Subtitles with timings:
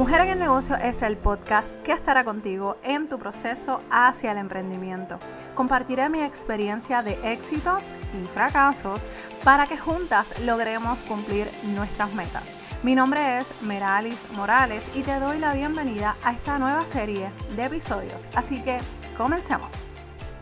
[0.00, 4.38] Mujer en el Negocio es el podcast que estará contigo en tu proceso hacia el
[4.38, 5.18] emprendimiento.
[5.54, 9.06] Compartiré mi experiencia de éxitos y fracasos
[9.44, 12.78] para que juntas logremos cumplir nuestras metas.
[12.82, 17.66] Mi nombre es Meralis Morales y te doy la bienvenida a esta nueva serie de
[17.66, 18.26] episodios.
[18.34, 18.78] Así que
[19.18, 19.89] comencemos.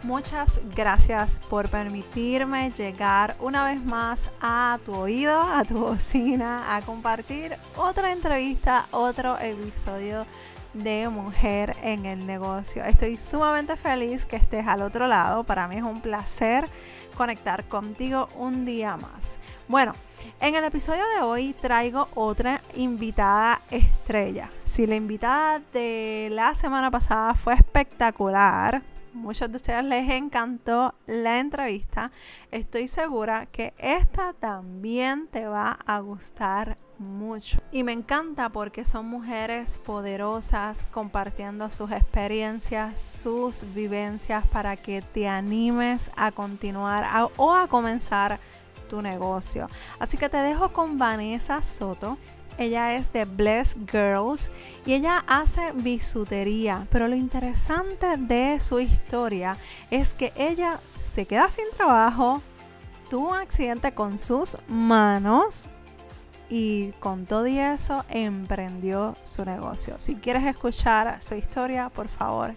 [0.05, 6.82] Muchas gracias por permitirme llegar una vez más a tu oído, a tu bocina, a
[6.82, 10.25] compartir otra entrevista, otro episodio
[10.72, 12.85] de Mujer en el Negocio.
[12.85, 15.43] Estoy sumamente feliz que estés al otro lado.
[15.43, 16.64] Para mí es un placer
[17.17, 19.36] conectar contigo un día más.
[19.67, 19.93] Bueno,
[20.41, 24.50] en el episodio de hoy traigo otra invitada estrella.
[24.64, 28.83] Si la invitada de la semana pasada fue espectacular,
[29.18, 32.11] muchos de ustedes les encantó la entrevista.
[32.50, 37.61] Estoy segura que esta también te va a gustar mucho.
[37.70, 45.28] Y me encanta porque son mujeres poderosas compartiendo sus experiencias, sus vivencias para que te
[45.28, 48.39] animes a continuar o a comenzar
[48.89, 49.69] tu negocio.
[49.98, 52.19] Así que te dejo con Vanessa Soto.
[52.59, 54.51] Ella es de Bless Girls
[54.84, 56.87] y ella hace bisutería.
[56.91, 59.56] Pero lo interesante de su historia
[59.91, 62.42] es que ella se queda sin trabajo,
[63.09, 65.67] tuvo un accidente con sus manos
[66.51, 69.95] y con todo y eso emprendió su negocio.
[69.98, 72.55] Si quieres escuchar su historia, por favor,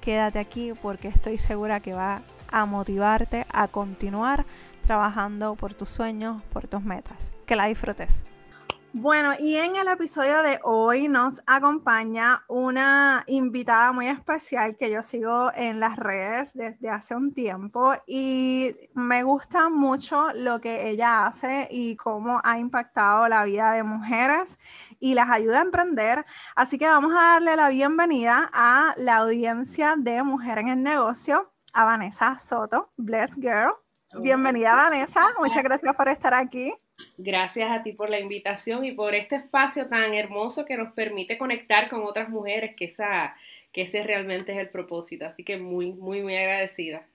[0.00, 4.44] quédate aquí porque estoy segura que va a motivarte a continuar
[4.86, 7.32] trabajando por tus sueños, por tus metas.
[7.46, 8.24] Que la disfrutes.
[8.92, 15.00] Bueno, y en el episodio de hoy nos acompaña una invitada muy especial que yo
[15.02, 21.26] sigo en las redes desde hace un tiempo y me gusta mucho lo que ella
[21.26, 24.58] hace y cómo ha impactado la vida de mujeres
[24.98, 26.24] y las ayuda a emprender.
[26.56, 31.52] Así que vamos a darle la bienvenida a la audiencia de Mujer en el Negocio,
[31.74, 33.72] a Vanessa Soto, Bless Girl.
[34.20, 36.74] Bienvenida Vanessa, muchas gracias por estar aquí.
[37.18, 41.38] Gracias a ti por la invitación y por este espacio tan hermoso que nos permite
[41.38, 43.34] conectar con otras mujeres, que, esa,
[43.72, 45.26] que ese realmente es el propósito.
[45.26, 47.06] Así que muy, muy, muy agradecida.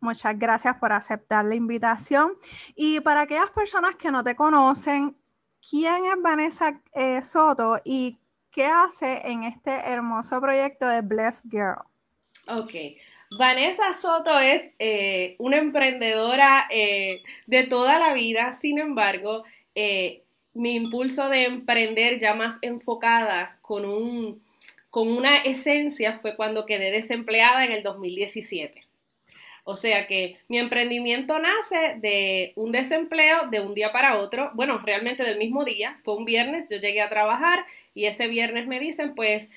[0.00, 2.32] Muchas gracias por aceptar la invitación.
[2.74, 5.16] Y para aquellas personas que no te conocen,
[5.68, 8.18] ¿quién es Vanessa eh, Soto y
[8.50, 11.82] qué hace en este hermoso proyecto de Blessed Girl?
[12.48, 12.74] Ok.
[13.38, 20.22] Vanessa Soto es eh, una emprendedora eh, de toda la vida, sin embargo, eh,
[20.52, 24.42] mi impulso de emprender ya más enfocada con, un,
[24.90, 28.82] con una esencia fue cuando quedé desempleada en el 2017.
[29.66, 34.78] O sea que mi emprendimiento nace de un desempleo de un día para otro, bueno,
[34.84, 37.64] realmente del mismo día, fue un viernes, yo llegué a trabajar
[37.94, 39.50] y ese viernes me dicen, pues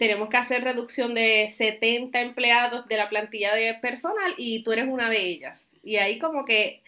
[0.00, 4.88] tenemos que hacer reducción de 70 empleados de la plantilla de personal y tú eres
[4.88, 5.76] una de ellas.
[5.84, 6.82] Y ahí como que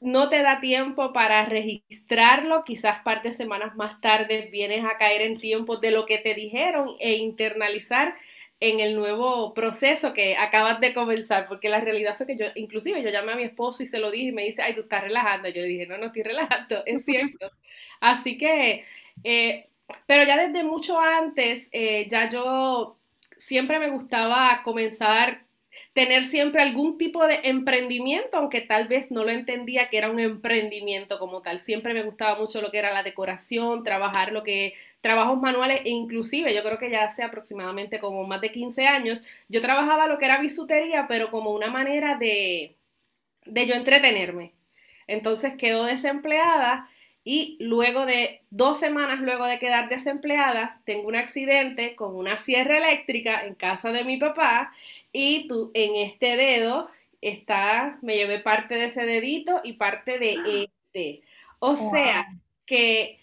[0.00, 5.38] no te da tiempo para registrarlo, quizás parte semanas más tarde vienes a caer en
[5.38, 8.14] tiempo de lo que te dijeron e internalizar
[8.60, 13.02] en el nuevo proceso que acabas de comenzar, porque la realidad fue que yo, inclusive
[13.02, 15.02] yo llamé a mi esposo y se lo dije y me dice, ay, tú estás
[15.02, 15.48] relajando.
[15.48, 17.50] Yo dije, no, no estoy relajando, es cierto.
[18.00, 18.84] Así que
[19.24, 19.68] eh,
[20.06, 22.96] pero ya desde mucho antes, eh, ya yo
[23.36, 25.42] siempre me gustaba comenzar,
[25.92, 30.20] tener siempre algún tipo de emprendimiento, aunque tal vez no lo entendía que era un
[30.20, 31.58] emprendimiento como tal.
[31.58, 35.90] Siempre me gustaba mucho lo que era la decoración, trabajar lo que trabajos manuales e
[35.90, 40.18] inclusive yo creo que ya hace aproximadamente como más de 15 años, yo trabajaba lo
[40.18, 42.76] que era bisutería, pero como una manera de,
[43.44, 44.52] de yo entretenerme.
[45.06, 46.88] Entonces quedo desempleada
[47.24, 52.78] y luego de dos semanas luego de quedar desempleada, tengo un accidente con una sierra
[52.78, 54.72] eléctrica en casa de mi papá
[55.12, 56.88] y tú, en este dedo
[57.20, 61.22] está, me llevé parte de ese dedito y parte de este.
[61.60, 62.26] O sea
[62.66, 63.20] que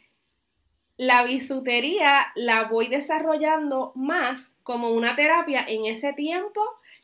[0.95, 6.61] la bisutería la voy desarrollando más como una terapia en ese tiempo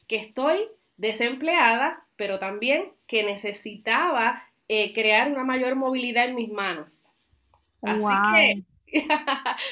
[0.08, 0.68] que estoy
[0.98, 7.06] desempleada, pero también que necesitaba eh, crear una mayor movilidad en mis manos.
[7.82, 9.02] Así que,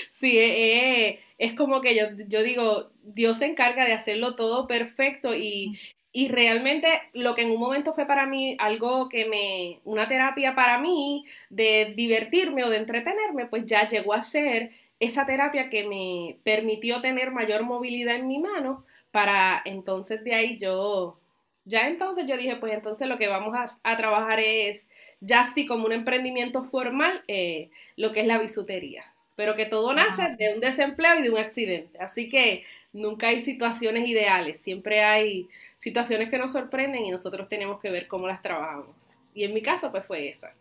[0.10, 4.68] sí, eh, eh, es como que yo, yo digo, Dios se encarga de hacerlo todo
[4.68, 5.80] perfecto y,
[6.12, 10.56] y realmente lo que en un momento fue para mí algo que me, una terapia
[10.56, 15.88] para mí de divertirme o de entretenerme, pues ya llegó a ser esa terapia que
[15.88, 21.20] me permitió tener mayor movilidad en mi mano para entonces de ahí yo
[21.66, 24.90] ya entonces yo dije, pues entonces lo que vamos a, trabajar es
[25.22, 29.06] ya así como un emprendimiento formal, eh, lo que es la bisutería.
[29.36, 31.98] pero que todo nace de un desempleo y de un accidente.
[31.98, 35.50] Así que nunca hay situaciones ideales, siempre hay
[35.80, 39.12] situaciones que nos sorprenden y nosotros tenemos que ver cómo las trabajamos.
[39.34, 40.54] Y en mi caso, pues fue esa.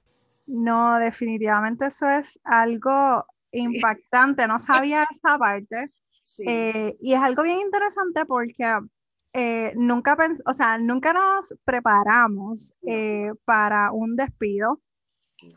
[0.46, 5.90] No, definitivamente eso es algo impactante, no sabía esa parte.
[6.46, 8.64] Eh, y es algo bien interesante porque
[9.32, 14.80] eh, nunca, o sea, nunca nos preparamos eh, para un despido.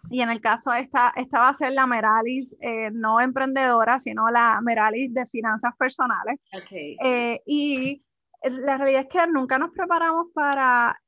[0.09, 2.55] Y en el caso esta, esta va a ser la Meralis,
[2.91, 6.39] no emprendedora, sino la Meralis de finanzas personales.
[7.45, 8.03] y
[8.41, 10.99] la realidad es que nunca nos preparamos para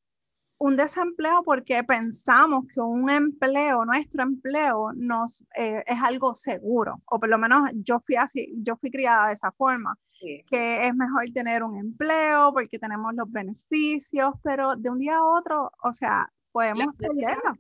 [0.60, 7.20] un desempleo porque pensamos que un empleo, nuestro empleo, nos, eh, es algo seguro, o
[7.20, 11.30] por lo menos yo fui así, yo fui criada de esa forma, que es mejor
[11.34, 16.32] tener un empleo porque tenemos los beneficios, pero de un día a otro, o sea,
[16.52, 17.54] podemos perderlo.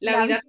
[0.00, 0.40] La, vida,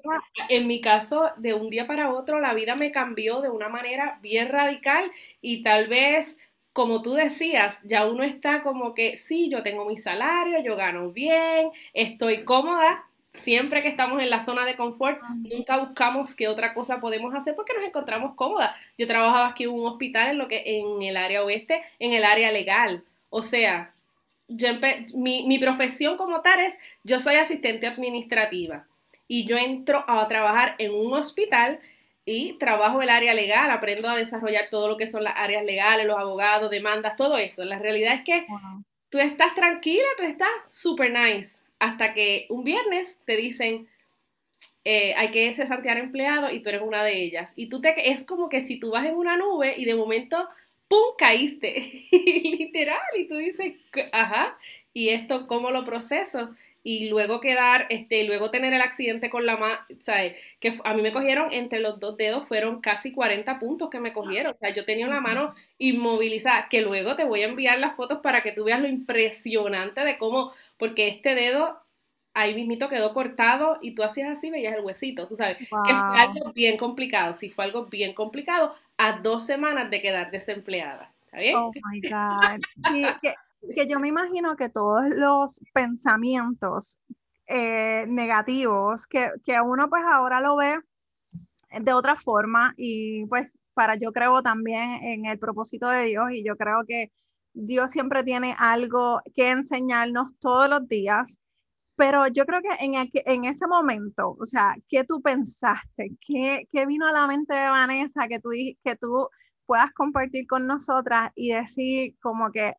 [0.47, 4.19] en mi caso, de un día para otro, la vida me cambió de una manera
[4.21, 5.11] bien radical
[5.41, 6.39] y tal vez
[6.71, 11.11] como tú decías, ya uno está como que, sí, yo tengo mi salario, yo gano
[11.11, 13.08] bien, estoy cómoda.
[13.39, 17.55] Siempre que estamos en la zona de confort, nunca buscamos qué otra cosa podemos hacer
[17.55, 18.75] porque nos encontramos cómodas.
[18.97, 22.25] Yo trabajaba aquí en un hospital en lo que en el área oeste, en el
[22.25, 23.03] área legal.
[23.29, 23.93] O sea,
[24.49, 24.67] yo
[25.15, 28.85] mi, mi profesión como tal es, yo soy asistente administrativa
[29.27, 31.79] y yo entro a trabajar en un hospital
[32.25, 36.05] y trabajo el área legal, aprendo a desarrollar todo lo que son las áreas legales,
[36.05, 37.63] los abogados, demandas, todo eso.
[37.63, 38.45] La realidad es que
[39.09, 43.87] tú estás tranquila, tú estás super nice, hasta que un viernes te dicen,
[44.83, 47.53] eh, hay que cesantear empleados y tú eres una de ellas.
[47.55, 50.47] Y tú te, es como que si tú vas en una nube y de momento,
[50.87, 53.73] ¡pum!, caíste, literal, y tú dices,
[54.11, 54.57] ajá,
[54.93, 56.55] ¿y esto cómo lo proceso?
[56.81, 60.35] y luego quedar, este, luego tener el accidente con la mano, ¿sabes?
[60.59, 64.13] Que a mí me cogieron entre los dos dedos, fueron casi 40 puntos que me
[64.13, 67.95] cogieron, o sea, yo tenía la mano inmovilizada, que luego te voy a enviar las
[67.95, 71.79] fotos para que tú veas lo impresionante de cómo, porque este dedo
[72.33, 75.79] ahí mismito quedó cortado y tú hacías así, veías el huesito, tú sabes, que fue
[75.87, 81.37] algo bien complicado, sí fue algo bien complicado a dos semanas de quedar desempleada, ¿está
[81.37, 81.55] bien?
[81.57, 82.61] Oh my God.
[82.87, 83.35] Sí, que
[83.75, 86.97] que yo me imagino que todos los pensamientos
[87.47, 90.79] eh, negativos, que, que uno pues ahora lo ve
[91.81, 96.43] de otra forma y pues para yo creo también en el propósito de Dios y
[96.43, 97.11] yo creo que
[97.53, 101.39] Dios siempre tiene algo que enseñarnos todos los días,
[101.95, 106.11] pero yo creo que en, en ese momento, o sea, ¿qué tú pensaste?
[106.25, 108.51] ¿Qué, ¿Qué, vino a la mente de Vanessa que tú,
[108.83, 109.27] que tú
[109.65, 112.73] puedas compartir con nosotras y decir como que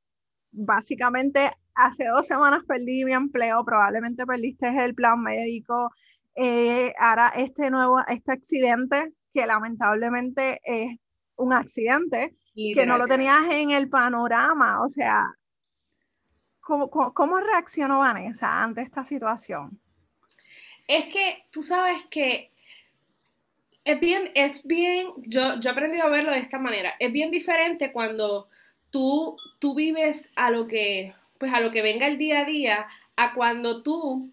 [0.52, 5.90] básicamente hace dos semanas perdí mi empleo, probablemente perdiste el plan médico,
[6.34, 10.99] eh, ahora este nuevo, este accidente que lamentablemente es
[11.37, 12.34] un accidente,
[12.75, 15.35] que no lo tenías en el panorama, o sea,
[16.61, 19.81] ¿cómo, cómo, reaccionó Vanessa ante esta situación?
[20.87, 22.51] Es que tú sabes que
[23.85, 27.31] es bien, es bien, yo, yo he aprendido a verlo de esta manera, es bien
[27.31, 28.49] diferente cuando
[28.91, 32.87] tú, tú vives a lo que, pues a lo que venga el día a día,
[33.17, 34.33] a cuando tú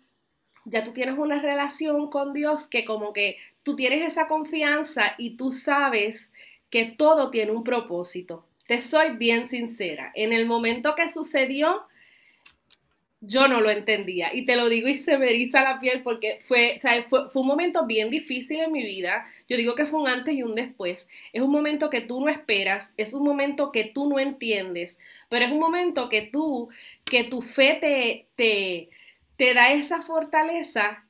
[0.70, 5.38] ya tú tienes una relación con Dios que como que tú tienes esa confianza y
[5.38, 6.34] tú sabes
[6.70, 8.46] que todo tiene un propósito.
[8.68, 10.12] Te soy bien sincera.
[10.16, 11.84] En el momento que sucedió,
[13.22, 14.34] yo no lo entendía.
[14.34, 17.48] Y te lo digo y se me eriza la piel porque fue, fue, fue, un
[17.48, 19.26] momento bien difícil en mi vida.
[19.50, 21.10] Yo digo que fue un antes y un después.
[21.34, 25.46] Es un momento que tú no esperas, es un momento que tú no entiendes, pero
[25.46, 26.70] es un momento que tú,
[27.06, 28.90] que tu fe te, te,
[29.36, 31.07] te da esa fortaleza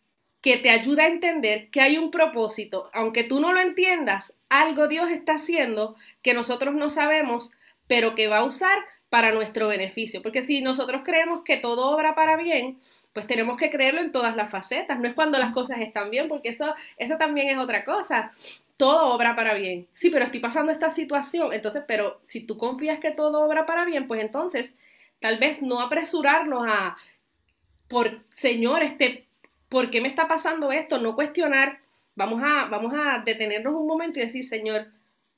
[0.47, 2.89] que te ayuda a entender que hay un propósito.
[2.93, 7.51] Aunque tú no lo entiendas, algo Dios está haciendo que nosotros no sabemos,
[7.85, 8.77] pero que va a usar
[9.09, 10.21] para nuestro beneficio.
[10.21, 12.79] Porque si nosotros creemos que todo obra para bien,
[13.11, 14.97] pues tenemos que creerlo en todas las facetas.
[14.97, 18.31] No es cuando las cosas están bien, porque eso, eso también es otra cosa.
[18.77, 19.89] Todo obra para bien.
[19.91, 21.51] Sí, pero estoy pasando esta situación.
[21.51, 24.77] Entonces, pero si tú confías que todo obra para bien, pues entonces
[25.19, 26.95] tal vez no apresurarnos a,
[27.89, 29.26] por, Señor, este,
[29.69, 30.97] ¿por qué me está pasando esto?
[30.99, 31.79] No cuestionar.
[32.15, 34.87] Vamos a, vamos a detenernos un momento y decir, Señor,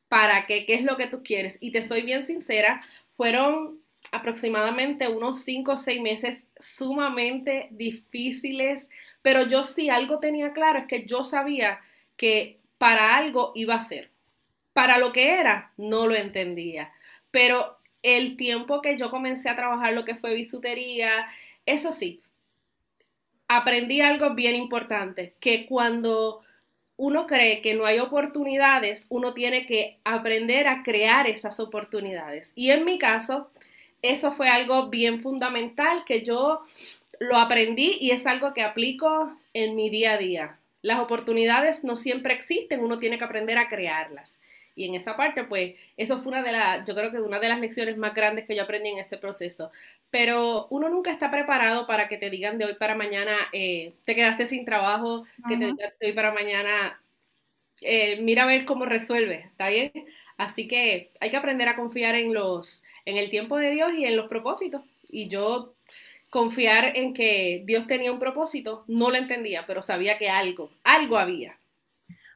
[0.07, 0.65] ¿para qué?
[0.65, 1.57] ¿Qué es lo que tú quieres?
[1.61, 2.79] Y te soy bien sincera,
[3.15, 3.79] fueron
[4.11, 8.89] aproximadamente unos cinco o seis meses sumamente difíciles,
[9.21, 11.79] pero yo sí algo tenía claro, es que yo sabía
[12.17, 14.09] que para algo iba a ser.
[14.73, 16.91] Para lo que era, no lo entendía.
[17.31, 21.27] Pero el tiempo que yo comencé a trabajar lo que fue bisutería,
[21.65, 22.21] eso sí,
[23.49, 26.41] aprendí algo bien importante, que cuando
[26.95, 32.53] uno cree que no hay oportunidades, uno tiene que aprender a crear esas oportunidades.
[32.55, 33.49] Y en mi caso,
[34.01, 36.61] eso fue algo bien fundamental que yo
[37.19, 40.59] lo aprendí y es algo que aplico en mi día a día.
[40.81, 44.39] Las oportunidades no siempre existen, uno tiene que aprender a crearlas.
[44.75, 47.49] Y en esa parte, pues, eso fue una de las, yo creo que una de
[47.49, 49.71] las lecciones más grandes que yo aprendí en este proceso.
[50.11, 54.15] Pero uno nunca está preparado para que te digan de hoy para mañana, eh, te
[54.15, 56.99] quedaste sin trabajo, que te digan de hoy para mañana,
[57.81, 59.91] eh, mira a ver cómo resuelve, ¿está bien?
[60.37, 64.05] Así que hay que aprender a confiar en los, en el tiempo de Dios y
[64.05, 64.81] en los propósitos.
[65.09, 65.75] Y yo
[66.29, 71.17] confiar en que Dios tenía un propósito, no lo entendía, pero sabía que algo, algo
[71.17, 71.57] había.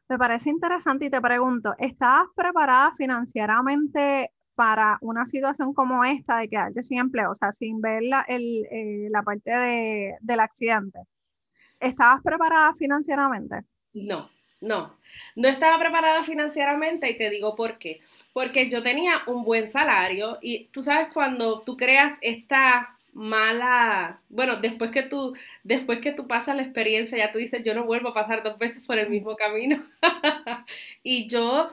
[0.09, 6.49] Me parece interesante y te pregunto, ¿estabas preparada financieramente para una situación como esta de
[6.49, 10.99] quedarte sin empleo, o sea, sin ver la, el, eh, la parte de, del accidente?
[11.79, 13.61] ¿Estabas preparada financieramente?
[13.93, 14.29] No,
[14.61, 14.97] no,
[15.35, 18.01] no estaba preparada financieramente y te digo por qué.
[18.31, 24.57] Porque yo tenía un buen salario y tú sabes cuando tú creas esta mala, bueno,
[24.57, 28.09] después que tú, después que tú pasas la experiencia, ya tú dices, yo no vuelvo
[28.09, 29.83] a pasar dos veces por el mismo camino.
[31.03, 31.69] y yo,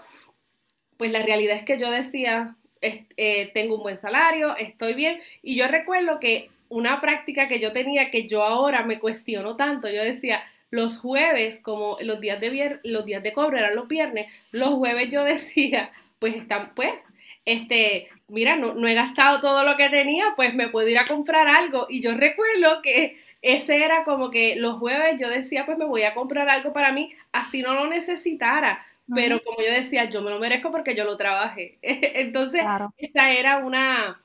[0.97, 5.21] pues la realidad es que yo decía, eh, tengo un buen salario, estoy bien.
[5.43, 9.89] Y yo recuerdo que una práctica que yo tenía que yo ahora me cuestiono tanto,
[9.89, 14.33] yo decía, los jueves, como los días de los días de cobro eran los viernes,
[14.53, 17.09] los jueves yo decía, pues están, pues,
[17.45, 21.07] este, mira, no, no he gastado todo lo que tenía, pues me puedo ir a
[21.07, 21.87] comprar algo.
[21.89, 26.03] Y yo recuerdo que ese era como que los jueves yo decía, pues me voy
[26.03, 28.85] a comprar algo para mí, así no lo necesitara.
[29.15, 31.79] Pero como yo decía, yo me lo merezco porque yo lo trabajé.
[31.83, 32.63] Entonces,
[32.99, 34.19] esa era una,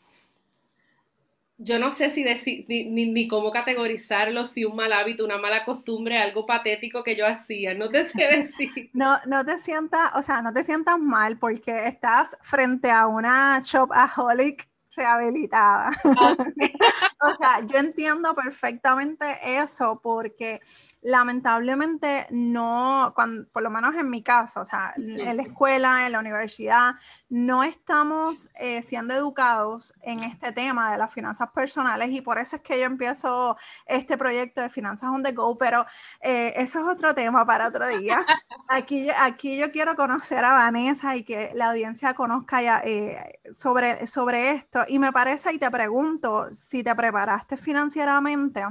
[1.57, 5.63] yo no sé si decir, ni, ni, cómo categorizarlo, si un mal hábito, una mala
[5.63, 8.89] costumbre, algo patético que yo hacía, no te sé decir.
[8.93, 13.61] No, no te sientas, o sea, no te sientas mal porque estás frente a una
[13.63, 15.91] shopaholic rehabilitada.
[16.03, 16.35] Ah,
[17.21, 20.61] o sea, yo entiendo perfectamente eso porque
[21.01, 23.13] lamentablemente no,
[23.51, 26.95] por lo menos en mi caso, o sea, en la escuela, en la universidad,
[27.29, 32.55] no estamos eh, siendo educados en este tema de las finanzas personales y por eso
[32.55, 33.55] es que yo empiezo
[33.85, 35.85] este proyecto de finanzas on the go, pero
[36.21, 38.25] eh, eso es otro tema para otro día.
[38.67, 44.07] Aquí, aquí yo quiero conocer a Vanessa y que la audiencia conozca ya, eh, sobre,
[44.07, 48.65] sobre esto y me parece y te pregunto si te preparaste financieramente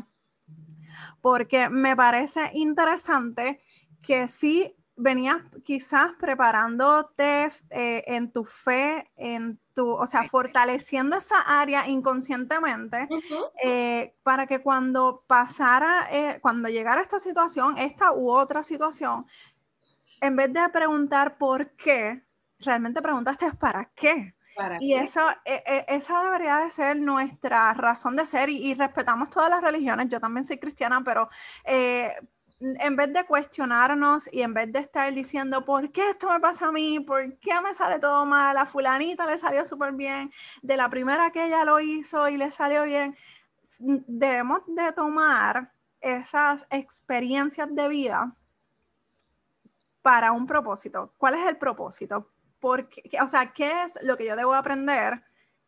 [1.20, 3.60] porque me parece interesante
[4.02, 11.40] que si venías quizás preparándote eh, en tu fe, en tu, o sea, fortaleciendo esa
[11.40, 13.08] área inconscientemente
[13.62, 19.24] eh, para que cuando pasara, eh, cuando llegara esta situación, esta u otra situación,
[20.20, 22.22] en vez de preguntar por qué,
[22.58, 24.34] realmente preguntaste para qué
[24.80, 29.50] y eso, e, e, esa debería de ser nuestra razón de ser y, respetamos todas
[29.50, 30.08] las religiones.
[30.08, 31.28] Yo también soy cristiana, pero
[31.64, 32.14] eh,
[32.60, 36.66] en vez de cuestionarnos y en vez de estar diciendo, ¿por qué esto me pasa
[36.68, 37.00] a mí?
[37.00, 38.56] ¿Por qué me sale todo mal?
[38.56, 40.32] A fulanita le salió súper bien.
[40.62, 43.16] De la primera que ella lo hizo y le salió bien.
[43.80, 48.36] Debemos de tomar esas experiencias de vida
[50.02, 51.12] para un propósito.
[51.16, 52.33] ¿Cuál es el propósito?
[52.64, 55.22] O sea, ¿qué es lo que yo debo aprender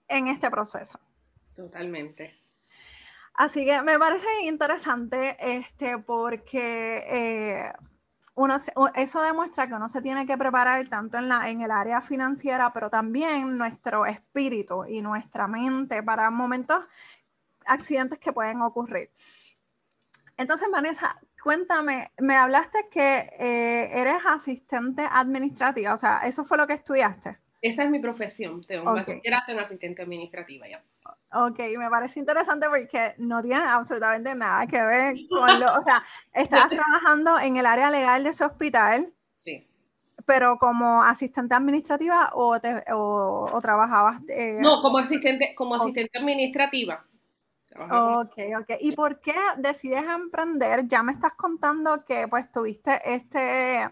[0.09, 0.99] en este proceso?
[1.55, 2.39] Totalmente.
[3.35, 7.73] Así que me parece interesante este, porque eh,
[8.35, 8.57] uno,
[8.95, 12.73] eso demuestra que uno se tiene que preparar tanto en, la, en el área financiera,
[12.73, 16.85] pero también nuestro espíritu y nuestra mente para momentos,
[17.67, 19.11] accidentes que pueden ocurrir.
[20.37, 26.67] Entonces, Vanessa, cuéntame, me hablaste que eh, eres asistente administrativa, o sea, ¿eso fue lo
[26.67, 27.39] que estudiaste?
[27.63, 29.23] Esa es mi profesión, tengo okay.
[29.53, 30.83] un asistente administrativa ya.
[31.33, 36.03] Ok, me parece interesante porque no tiene absolutamente nada que ver con lo, o sea,
[36.35, 39.13] estás trabajando en el área legal de ese hospital.
[39.35, 39.63] Sí.
[40.25, 42.59] Pero como asistente administrativa o,
[42.91, 44.21] o, trabajabas.
[44.31, 47.05] Eh, no, como asistente, como asistente administrativa.
[47.79, 48.71] Ok, ok.
[48.81, 50.87] ¿Y por qué decides emprender?
[50.87, 53.89] Ya me estás contando que pues tuviste este,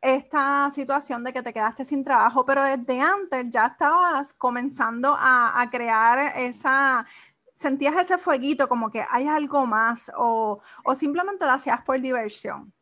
[0.00, 5.68] esta situación de que te quedaste sin trabajo, pero desde antes ya estabas comenzando a,
[5.70, 7.06] crear esa,
[7.54, 12.72] sentías ese fueguito como que hay algo más o, o simplemente lo hacías por diversión.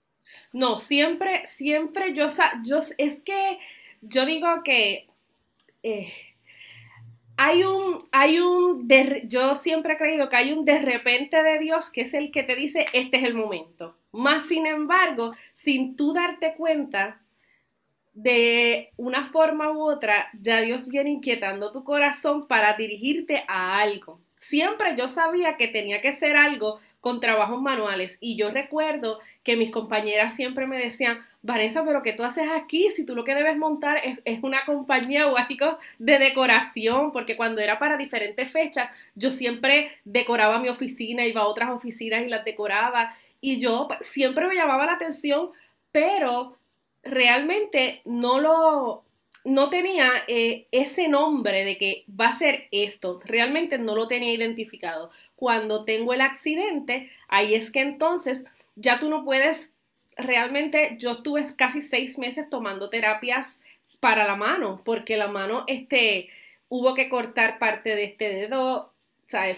[0.53, 2.27] No, siempre, siempre yo,
[2.63, 3.59] yo es que
[4.01, 5.09] yo digo que...
[5.83, 6.13] Eh,
[7.43, 8.87] hay un, hay un,
[9.25, 12.43] yo siempre he creído que hay un de repente de Dios que es el que
[12.43, 13.97] te dice, este es el momento.
[14.13, 17.23] Más sin embargo, sin tú darte cuenta,
[18.13, 24.21] de una forma u otra, ya Dios viene inquietando tu corazón para dirigirte a algo.
[24.37, 29.57] Siempre yo sabía que tenía que ser algo con trabajos manuales y yo recuerdo que
[29.57, 32.91] mis compañeras siempre me decían, Vanessa, pero ¿qué tú haces aquí?
[32.91, 37.63] Si tú lo que debes montar es, una compañía o algo de decoración, porque cuando
[37.63, 42.45] era para diferentes fechas, yo siempre decoraba mi oficina, iba a otras oficinas y las
[42.45, 45.51] decoraba y yo siempre me llamaba la atención,
[45.93, 46.59] pero
[47.03, 49.05] realmente no lo,
[49.45, 54.33] no tenía eh, ese nombre de que va a ser esto, realmente no lo tenía
[54.33, 55.11] identificado.
[55.37, 58.45] Cuando tengo el accidente, ahí es que entonces
[58.77, 59.75] ya tú no puedes,
[60.17, 63.63] realmente yo estuve casi seis meses tomando terapias
[64.01, 66.31] para la mano, porque la mano, este,
[66.69, 68.93] hubo que cortar parte de este dedo,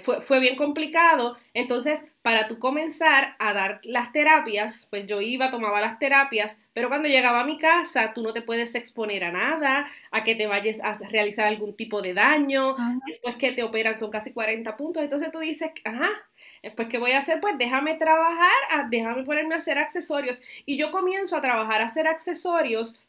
[0.02, 1.38] fue, fue bien complicado.
[1.54, 6.88] Entonces, para tú comenzar a dar las terapias, pues yo iba, tomaba las terapias, pero
[6.88, 10.46] cuando llegaba a mi casa, tú no te puedes exponer a nada, a que te
[10.46, 12.76] vayas a realizar algún tipo de daño,
[13.06, 16.10] después que te operan son casi 40 puntos, entonces tú dices, ajá,
[16.62, 17.40] después ¿qué voy a hacer?
[17.40, 20.40] Pues déjame trabajar, ah, déjame ponerme a hacer accesorios.
[20.64, 23.00] Y yo comienzo a trabajar a hacer accesorios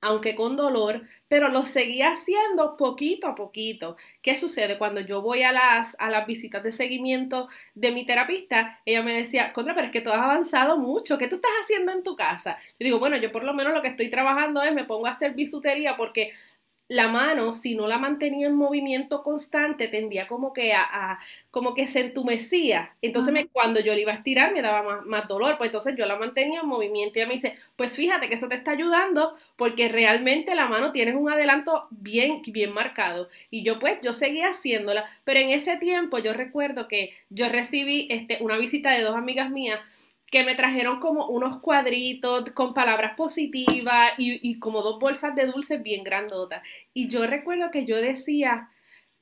[0.00, 3.96] aunque con dolor, pero lo seguía haciendo poquito a poquito.
[4.22, 4.78] ¿Qué sucede?
[4.78, 9.14] Cuando yo voy a las, a las visitas de seguimiento de mi terapista, ella me
[9.14, 12.16] decía, Contra, pero es que tú has avanzado mucho, ¿qué tú estás haciendo en tu
[12.16, 12.58] casa?
[12.78, 15.10] Yo digo, bueno, yo por lo menos lo que estoy trabajando es me pongo a
[15.10, 16.32] hacer bisutería porque
[16.90, 21.20] la mano, si no la mantenía en movimiento constante, tendía como que a,
[21.52, 22.96] como que se entumecía.
[23.00, 25.56] Entonces, me, cuando yo le iba a estirar, me daba más, dolor.
[25.56, 28.48] Pues entonces yo la mantenía en movimiento y ella me dice, pues fíjate que eso
[28.48, 33.28] te está ayudando porque realmente la mano tienes un adelanto bien, bien marcado.
[33.50, 35.04] Y yo pues, yo seguía haciéndola.
[35.22, 39.48] Pero en ese tiempo yo recuerdo que yo recibí este, una visita de dos amigas
[39.50, 39.78] mías
[40.30, 45.82] que me trajeron como unos cuadritos con palabras positivas y, como dos bolsas de dulces
[45.82, 46.62] bien grandotas.
[46.94, 48.70] Y yo recuerdo que yo decía,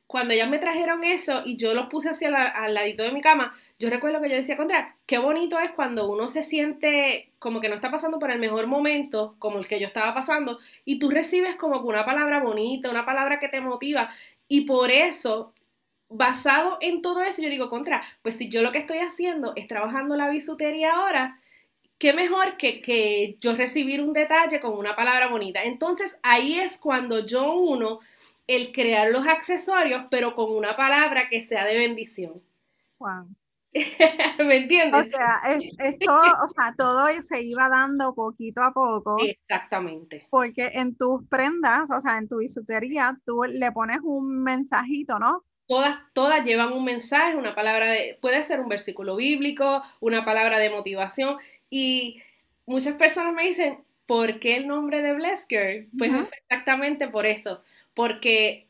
[0.06, 3.52] cuando ellas me trajeron eso y yo los puse hacia al ladito de mi cama,
[3.78, 7.70] yo recuerdo que yo decía, contra, qué bonito es cuando uno se siente como que
[7.70, 11.10] no está pasando por el mejor momento, como el que yo estaba pasando, y tú
[11.10, 14.10] recibes como una palabra bonita, una palabra que te motiva.
[14.46, 15.52] Y por eso
[16.08, 19.66] basado en todo eso, yo digo, contra, pues si yo lo que estoy haciendo es
[19.66, 21.40] trabajando la bisutería ahora,
[21.98, 25.62] qué mejor que, que yo recibir un detalle con una palabra bonita.
[25.64, 28.00] Entonces ahí es cuando yo uno
[28.46, 32.40] el crear los accesorios, pero con una palabra que sea de bendición.
[32.98, 33.28] Wow.
[34.38, 35.06] ¿Me entiendes?
[35.06, 35.36] O sea,
[35.78, 39.16] es, todo, o sea, todo se iba dando poquito a poco.
[39.22, 40.26] Exactamente.
[40.30, 45.44] Porque en tus prendas, o sea, en tu bisutería, tú le pones un mensajito, ¿no?
[45.68, 50.58] Todas, todas llevan un mensaje, una palabra de, puede ser un versículo bíblico, una palabra
[50.58, 51.36] de motivación.
[51.70, 52.20] Y
[52.66, 55.86] muchas personas me dicen, ¿por qué el nombre de Blesker?
[55.96, 57.62] Pues exactamente por eso,
[57.94, 58.66] porque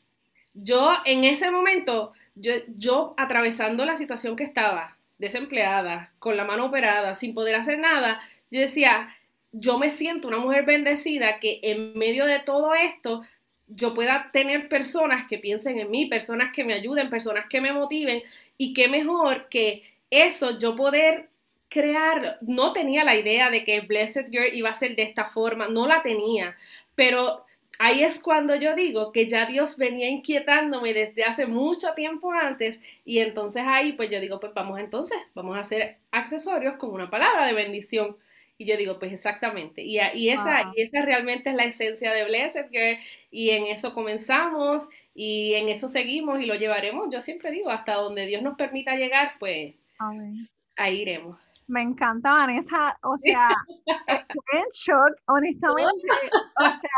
[0.53, 6.67] yo en ese momento, yo, yo atravesando la situación que estaba, desempleada, con la mano
[6.67, 9.15] operada, sin poder hacer nada, yo decía,
[9.53, 13.23] yo me siento una mujer bendecida que en medio de todo esto
[13.69, 17.73] yo pueda tener personas que piensen en mí, personas que me ayuden, personas que me
[17.73, 18.23] motiven
[18.57, 21.29] y qué mejor que eso yo poder
[21.69, 25.69] crear, no tenía la idea de que Blessed Girl iba a ser de esta forma,
[25.69, 26.57] no la tenía,
[26.95, 27.45] pero
[27.79, 32.83] ahí es cuando yo digo que ya Dios venía inquietándome desde hace mucho tiempo antes
[33.05, 37.11] y entonces ahí pues yo digo pues vamos entonces, vamos a hacer accesorios con una
[37.11, 38.17] palabra de bendición
[38.59, 39.83] y yo digo, pues exactamente.
[39.83, 42.99] Y, y esa, y esa realmente es la esencia de Blessed Girl.
[43.31, 47.95] Y en eso comenzamos y en eso seguimos y lo llevaremos, yo siempre digo, hasta
[47.95, 49.77] donde Dios nos permita llegar, pues
[50.77, 51.39] ahí iremos.
[51.69, 52.99] Me encanta, Vanessa.
[53.03, 53.51] O sea,
[54.07, 56.09] estoy en shock, honestamente.
[56.57, 56.91] O sea,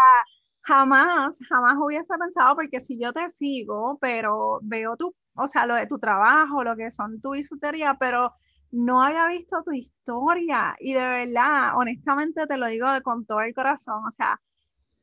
[0.62, 5.74] jamás, jamás hubiese pensado, porque si yo te sigo, pero veo tu, o sea, lo
[5.74, 8.32] de tu trabajo, lo que son tu bisutería, pero
[8.70, 10.76] no había visto tu historia.
[10.78, 14.40] Y de verdad, honestamente te lo digo con todo el corazón, o sea,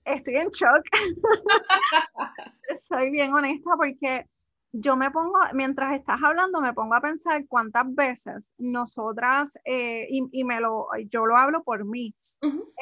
[0.05, 0.83] estoy en shock.
[2.89, 4.25] Soy bien honesta porque
[4.71, 10.43] yo me pongo, mientras estás hablando, me pongo a pensar cuántas veces nosotras, eh, y,
[10.43, 12.13] me lo, yo lo hablo por mí,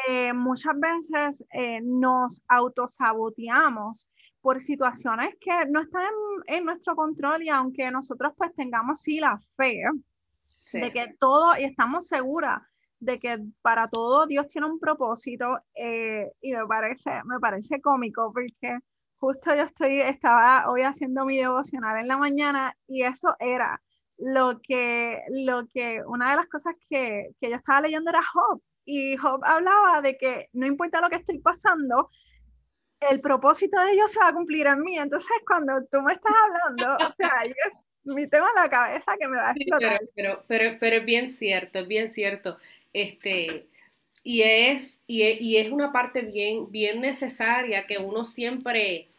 [0.07, 4.09] eh, muchas veces eh, nos autosaboteamos
[4.41, 6.03] por situaciones que no están
[6.47, 9.83] en, en, nuestro control y aunque nosotros pues tengamos sí la fe,
[10.73, 12.61] de que todo, y estamos seguras
[12.99, 18.31] de que para todo Dios tiene un propósito eh, y me parece, me parece cómico
[18.33, 18.79] porque
[19.17, 23.81] justo yo estoy, estaba hoy haciendo mi devocional en la mañana y eso era,
[24.17, 28.61] lo que, lo que, una de las cosas que, que yo estaba leyendo era Job,
[28.85, 32.09] y Job hablaba de que no importa lo que estoy pasando,
[32.99, 34.97] el propósito de Dios se va a cumplir en mí.
[34.97, 37.53] Entonces, cuando tú me estás hablando, o sea, yo
[38.05, 40.01] me tengo en la cabeza que me va a explotar.
[40.15, 42.57] pero, pero, pero, es bien cierto, es bien cierto.
[42.93, 43.65] Este,
[44.23, 49.09] y es, y es, y es una parte bien, bien necesaria que uno siempre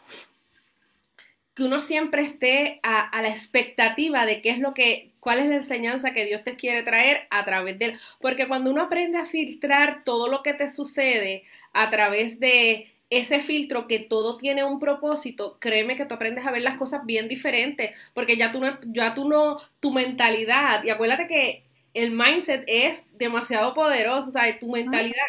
[1.55, 5.47] que uno siempre esté a, a, la expectativa de qué es lo que, cuál es
[5.47, 8.01] la enseñanza que Dios te quiere traer a través de él.
[8.21, 13.43] Porque cuando uno aprende a filtrar todo lo que te sucede a través de ese
[13.43, 17.29] filtro que todo tiene un propósito, créeme que tú aprendes a ver las cosas bien
[17.29, 21.65] diferentes, porque ya tú no, ya tú no, tu mentalidad, y acuérdate que
[21.95, 25.27] el mindset es demasiado poderoso, o sea, tu mentalidad,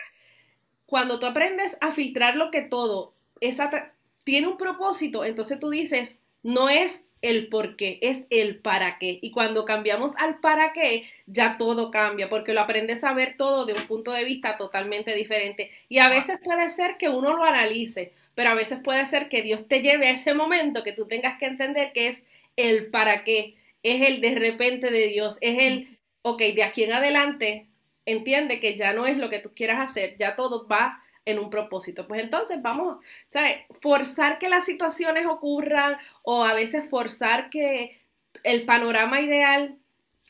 [0.86, 6.24] cuando tú aprendes a filtrar lo que todo esa, tiene un propósito, entonces tú dices,
[6.44, 9.20] no es el por qué, es el para qué.
[9.22, 13.66] Y cuando cambiamos al para qué, ya todo cambia, porque lo aprendes a ver todo
[13.66, 15.72] de un punto de vista totalmente diferente.
[15.90, 19.42] Y a veces puede ser que uno lo analice, pero a veces puede ser que
[19.42, 22.24] Dios te lleve a ese momento que tú tengas que entender que es
[22.56, 26.94] el para qué, es el de repente de Dios, es el, ok, de aquí en
[26.94, 27.68] adelante,
[28.06, 31.50] entiende que ya no es lo que tú quieras hacer, ya todo va en un
[31.50, 32.08] propósito.
[32.08, 33.58] Pues entonces vamos, ¿sabes?
[33.82, 38.00] Forzar que las situaciones ocurran o a veces forzar que
[38.44, 39.78] el panorama ideal,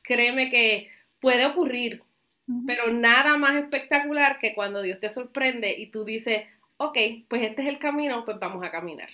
[0.01, 2.01] créeme que puede ocurrir,
[2.65, 7.61] pero nada más espectacular que cuando Dios te sorprende y tú dices, ok, pues este
[7.61, 9.09] es el camino, pues vamos a caminar.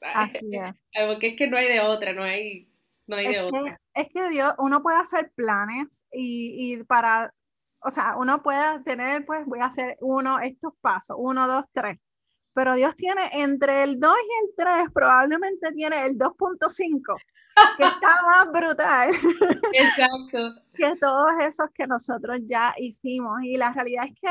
[0.00, 0.74] Así es.
[1.06, 2.66] Porque es que no hay de otra, no hay,
[3.06, 3.80] no hay de otra.
[3.94, 7.32] Es que Dios, uno puede hacer planes y, y para
[7.80, 11.98] o sea, uno puede tener, pues voy a hacer uno, estos pasos, uno, dos, tres.
[12.54, 17.16] Pero Dios tiene entre el 2 y el 3, probablemente tiene el 2.5,
[17.76, 19.10] que está más brutal.
[19.72, 20.56] Exacto.
[20.74, 23.42] que todos esos que nosotros ya hicimos.
[23.44, 24.28] Y la realidad es que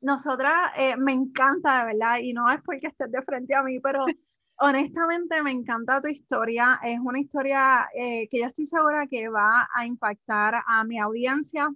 [0.00, 3.80] nosotras, eh, me encanta de verdad, y no es porque estés de frente a mí,
[3.80, 4.04] pero
[4.58, 6.78] honestamente me encanta tu historia.
[6.84, 11.68] Es una historia eh, que yo estoy segura que va a impactar a mi audiencia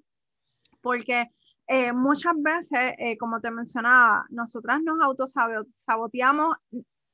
[0.81, 1.31] porque
[1.73, 6.57] eh, muchas veces, eh, como te mencionaba, nosotras nos autosaboteamos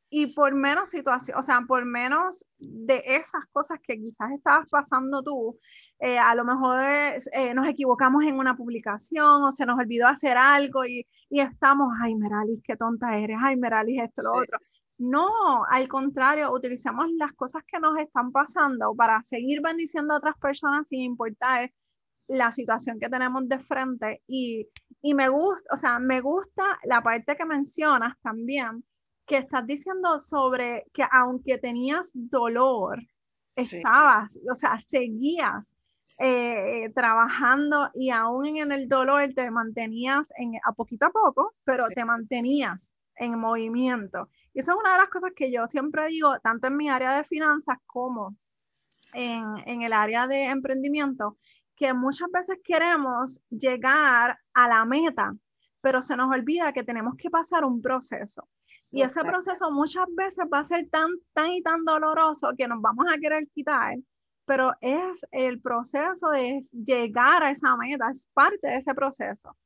[0.08, 5.22] y por menos situación, o sea, por menos de esas cosas que quizás estabas pasando
[5.22, 5.58] tú,
[5.98, 6.80] eh, a lo mejor
[7.54, 12.14] nos equivocamos en una publicación o se nos olvidó hacer algo y, y estamos, ay,
[12.14, 14.58] Meralis, qué tonta eres, ay, Meralis, esto, lo otro.
[14.98, 20.38] No, al contrario, utilizamos las cosas que nos están pasando para seguir bendiciendo a otras
[20.38, 21.70] personas sin importar
[22.28, 24.66] la situación que tenemos de frente y,
[25.02, 28.84] y me gusta, o sea, me gusta la parte que mencionas también,
[29.26, 32.98] que estás diciendo sobre que aunque tenías dolor,
[33.54, 35.76] estabas, o sea, seguías
[36.18, 41.88] eh, trabajando y aún en el dolor te mantenías en, a poquito a poco, pero
[41.88, 44.28] te mantenías en movimiento.
[44.54, 47.16] Y eso es una de las cosas que yo siempre digo, tanto en mi área
[47.16, 48.36] de finanzas como
[49.12, 51.36] en, en el área de emprendimiento,
[51.76, 55.34] que muchas veces queremos llegar a la meta,
[55.80, 58.48] pero se nos olvida que tenemos que pasar un proceso.
[58.90, 62.80] Y ese proceso muchas veces va a ser tan, tan y tan doloroso que nos
[62.80, 63.96] vamos a querer quitar,
[64.46, 69.56] pero es el proceso de llegar a esa meta, es parte de ese proceso.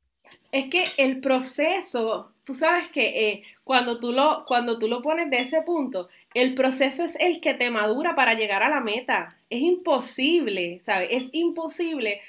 [0.52, 5.30] Es que el proceso, tú sabes que eh, cuando, tú lo, cuando tú lo pones
[5.30, 9.28] de ese punto, el proceso es el que te madura para llegar a la meta.
[9.48, 11.08] Es imposible, ¿sabes?
[11.12, 12.20] Es imposible.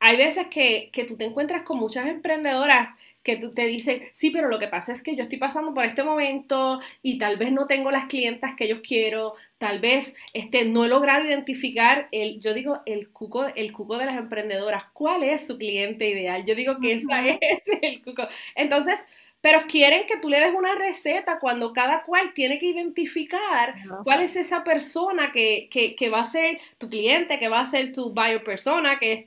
[0.00, 2.90] Hay veces que, que tú te encuentras con muchas emprendedoras
[3.28, 6.02] que te dicen, sí, pero lo que pasa es que yo estoy pasando por este
[6.02, 10.86] momento y tal vez no tengo las clientas que yo quiero, tal vez este, no
[10.86, 15.46] he logrado identificar el, yo digo, el cuco, el cuco de las emprendedoras, ¿cuál es
[15.46, 16.46] su cliente ideal?
[16.46, 17.38] Yo digo que esa es
[17.82, 18.26] el cuco.
[18.54, 19.06] Entonces,
[19.42, 24.22] pero quieren que tú le des una receta cuando cada cual tiene que identificar cuál
[24.22, 27.92] es esa persona que, que, que, va a ser tu cliente, que va a ser
[27.92, 29.26] tu buyer persona, que es,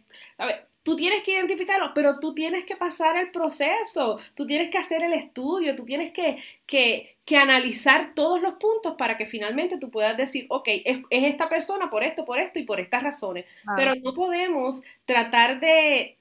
[0.83, 5.03] Tú tienes que identificarlo, pero tú tienes que pasar el proceso, tú tienes que hacer
[5.03, 9.91] el estudio, tú tienes que, que, que analizar todos los puntos para que finalmente tú
[9.91, 13.45] puedas decir, ok, es, es esta persona por esto, por esto y por estas razones.
[13.75, 16.17] Pero no podemos tratar de...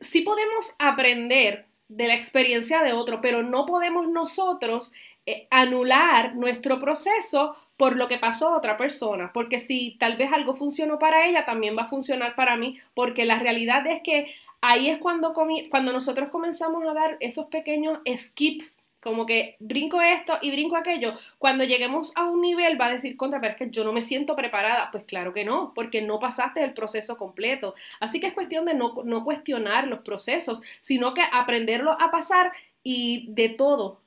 [0.00, 4.92] Sí podemos aprender de la experiencia de otro, pero no podemos nosotros
[5.26, 10.32] eh, anular nuestro proceso por lo que pasó a otra persona, porque si tal vez
[10.32, 14.32] algo funcionó para ella, también va a funcionar para mí, porque la realidad es que
[14.60, 20.38] ahí es cuando, cuando nosotros comenzamos a dar esos pequeños skips como que brinco esto
[20.40, 21.14] y brinco aquello.
[21.38, 24.02] Cuando lleguemos a un nivel va a decir contra, pero es que yo no me
[24.02, 24.90] siento preparada.
[24.92, 27.74] Pues claro que no, porque no pasaste el proceso completo.
[27.98, 32.52] Así que es cuestión de no, no cuestionar los procesos, sino que aprenderlo a pasar
[32.84, 34.01] y de todo,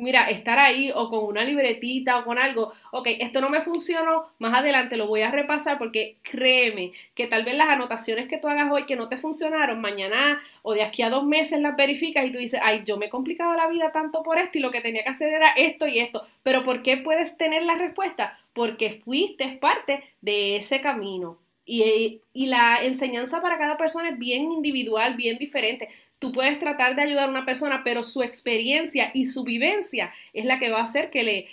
[0.00, 4.26] mira, estar ahí o con una libretita o con algo, ok, esto no me funcionó,
[4.38, 8.48] más adelante lo voy a repasar porque créeme que tal vez las anotaciones que tú
[8.48, 12.26] hagas hoy que no te funcionaron, mañana o de aquí a dos meses las verificas
[12.26, 14.70] y tú dices, ay, yo me he complicado la vida tanto por esto y lo
[14.70, 18.38] que tenía que hacer era esto y esto, pero ¿por qué puedes tener la respuesta?
[18.52, 21.38] Porque fuiste parte de ese camino.
[21.72, 25.88] Y, y, la enseñanza para cada persona es bien individual, bien diferente.
[26.18, 30.46] Tú puedes tratar de ayudar a una persona, pero su experiencia y su vivencia es
[30.46, 31.46] la que va a hacer que le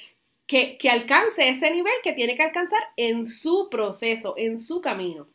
[0.47, 5.27] que, que alcance ese nivel que tiene que alcanzar en su proceso, en su camino.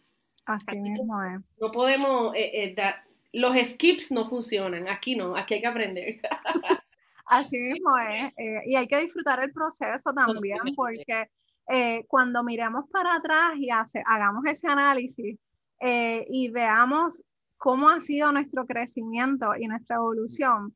[0.47, 1.41] Así mismo es.
[1.61, 2.95] No podemos, eh, eh,
[3.33, 6.21] los skips no funcionan, aquí no, aquí hay que aprender.
[7.27, 11.31] Así mismo es, eh, y hay que disfrutar el proceso también, porque
[11.69, 15.39] eh, cuando miremos para atrás y hagamos ese análisis
[15.81, 17.23] eh, y veamos
[17.57, 20.75] cómo ha sido nuestro crecimiento y nuestra evolución,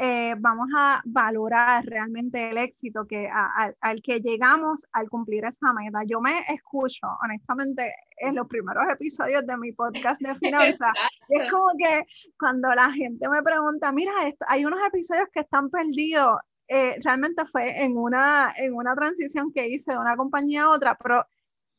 [0.00, 6.02] eh, vamos a valorar realmente el éxito que, al que llegamos al cumplir esa meta.
[6.06, 10.92] Yo me escucho, honestamente, en los primeros episodios de mi podcast de finanzas,
[11.28, 12.04] es como que
[12.38, 14.12] cuando la gente me pregunta, mira,
[14.46, 16.36] hay unos episodios que están perdidos
[16.68, 20.96] eh, realmente fue en una, en una transición que hice de una compañía a otra,
[20.96, 21.26] pero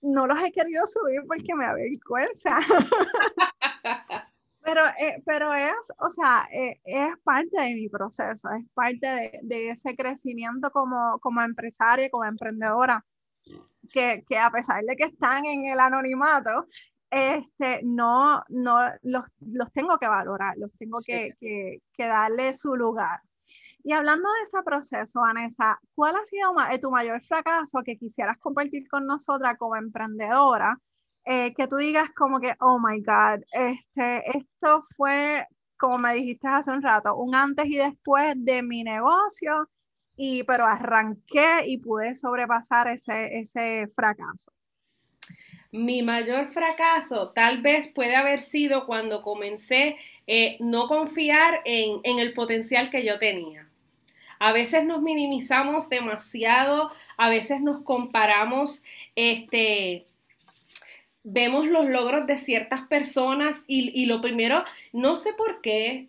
[0.02, 2.58] no los he querido subir porque me avergüenza.
[4.64, 9.40] pero, eh, pero es, o sea, eh, es parte de mi proceso, es parte de,
[9.44, 13.06] de, ese crecimiento como, como empresaria, como emprendedora,
[13.92, 16.68] que, que a pesar de que están en el anonimato,
[17.12, 22.76] este, no, no los, los tengo que valorar, los tengo que, que, que darle su
[22.76, 23.20] lugar.
[23.84, 28.38] Y hablando de ese proceso, Vanessa, ¿cuál ha sido eh, tu mayor fracaso que quisieras
[28.38, 30.78] compartir con nosotras como emprendedora?
[31.26, 35.46] Eh, que tú digas como que, oh my God, este, esto fue,
[35.78, 39.70] como me dijiste hace un rato, un antes y después de mi negocio,
[40.16, 44.52] y, pero arranqué y pude sobrepasar ese, ese fracaso.
[45.72, 52.20] Mi mayor fracaso tal vez puede haber sido cuando comencé eh, no confiar en, en
[52.20, 53.69] el potencial que yo tenía.
[54.40, 58.84] A veces nos minimizamos demasiado, a veces nos comparamos,
[59.16, 60.06] este,
[61.24, 66.08] vemos los logros de ciertas personas y, lo primero, no sé por qué,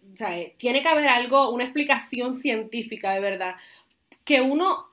[0.56, 3.56] tiene que haber algo, una explicación científica de verdad,
[4.24, 4.86] que uno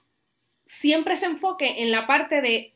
[0.66, 2.74] siempre se enfoque en la parte de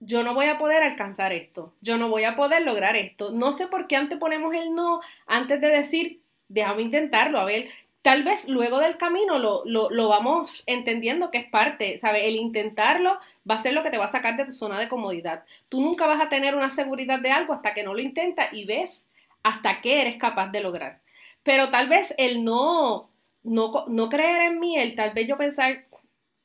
[0.00, 3.30] yo no voy a poder alcanzar esto, yo no voy a poder lograr esto.
[3.30, 7.68] No sé por qué antes ponemos el no antes de decir, déjame intentarlo, a ver,
[8.02, 12.24] tal vez luego del camino lo, lo, vamos entendiendo que es parte, ¿sabes?
[12.24, 14.88] El intentarlo va a ser lo que te va a sacar de tu zona de
[14.88, 15.44] comodidad.
[15.68, 18.64] Tú nunca vas a tener una seguridad de algo hasta que no lo intentas y
[18.64, 19.08] ves
[19.44, 21.00] hasta qué eres capaz de lograr.
[21.44, 23.08] Pero tal vez el no,
[23.44, 25.84] no, no creer en mí, el tal vez yo pensar,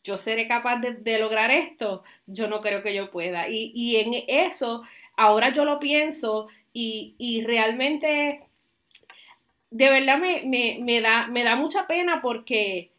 [0.04, 3.50] yo seré capaz de, lograr esto, yo no creo que yo pueda.
[3.50, 4.84] Y, y en eso,
[5.16, 8.47] ahora yo lo pienso y, y realmente
[9.70, 12.92] de verdad me, da, me da mucha pena porque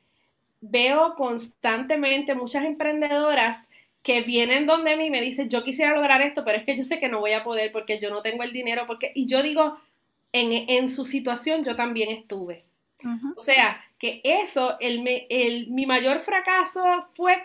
[0.60, 3.70] veo constantemente muchas emprendedoras
[4.02, 6.84] que vienen donde mí y me dicen, yo quisiera lograr esto, pero es que yo
[6.84, 9.42] sé que no voy a poder porque yo no tengo el dinero, porque, y yo
[9.42, 9.78] digo,
[10.32, 12.64] en, su situación yo también estuve.
[13.36, 16.82] O sea, que eso, el, el, mi mayor fracaso
[17.14, 17.36] fue,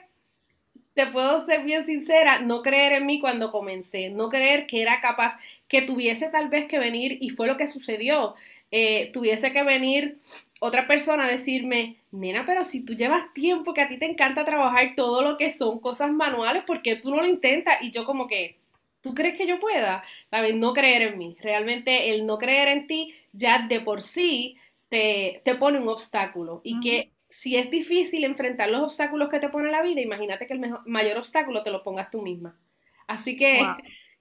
[0.94, 5.02] te puedo ser bien sincera, no creer en mí cuando comencé, no creer que era
[5.02, 8.36] capaz, que tuviese tal vez que venir, y fue lo que sucedió.
[8.76, 10.18] Eh, tuviese que venir
[10.60, 14.46] otra persona a decirme, nena, pero si tú llevas tiempo que a ti te encanta
[14.46, 17.84] trabajar todo lo que son cosas manuales, ¿por qué tú no lo intentas?
[17.84, 18.58] Y yo como que,
[19.02, 20.04] ¿tú crees que yo pueda?
[20.32, 20.56] ¿Sabes?
[20.56, 21.38] No creer en mí.
[21.40, 24.58] Realmente el no creer en ti ya de por sí
[24.90, 26.62] te, te pone un obstáculo.
[26.64, 30.54] Y que si es difícil enfrentar los obstáculos que te pone la vida, imagínate que
[30.54, 32.58] el mayor obstáculo te lo pongas tú misma.
[33.06, 33.62] Así que...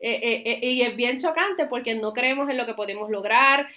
[0.02, 3.68] eh, eh, y es bien chocante porque no creemos en lo que podemos lograr,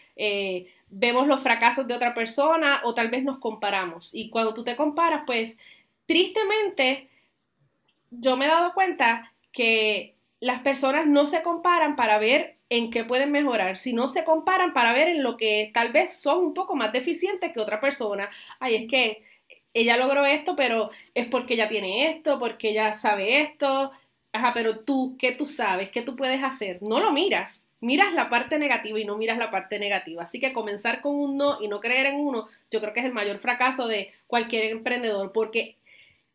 [0.89, 4.09] vemos los fracasos de otra persona o tal vez nos comparamos.
[4.13, 5.59] Y cuando tú te comparas, pues
[6.05, 7.09] tristemente
[8.11, 13.03] yo me he dado cuenta que las personas no se comparan para ver en qué
[13.03, 16.75] pueden mejorar, sino se comparan para ver en lo que tal vez son un poco
[16.75, 18.29] más deficientes que otra persona.
[18.59, 19.23] Ay, es que
[19.73, 23.91] ella logró esto, pero es porque ella tiene esto, porque ella sabe esto,
[24.35, 25.89] ajá, pero tú, ¿qué tú sabes?
[25.89, 26.81] ¿Qué tú puedes hacer?
[26.81, 30.23] No lo miras, miras la parte negativa y no miras la parte negativa.
[30.23, 33.05] Así que comenzar con un no y no creer en uno, yo creo que es
[33.05, 35.77] el mayor fracaso de cualquier emprendedor, porque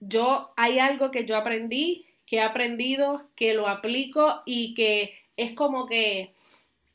[0.00, 5.54] yo hay algo que yo aprendí, que he aprendido, que lo aplico y que es
[5.54, 6.32] como que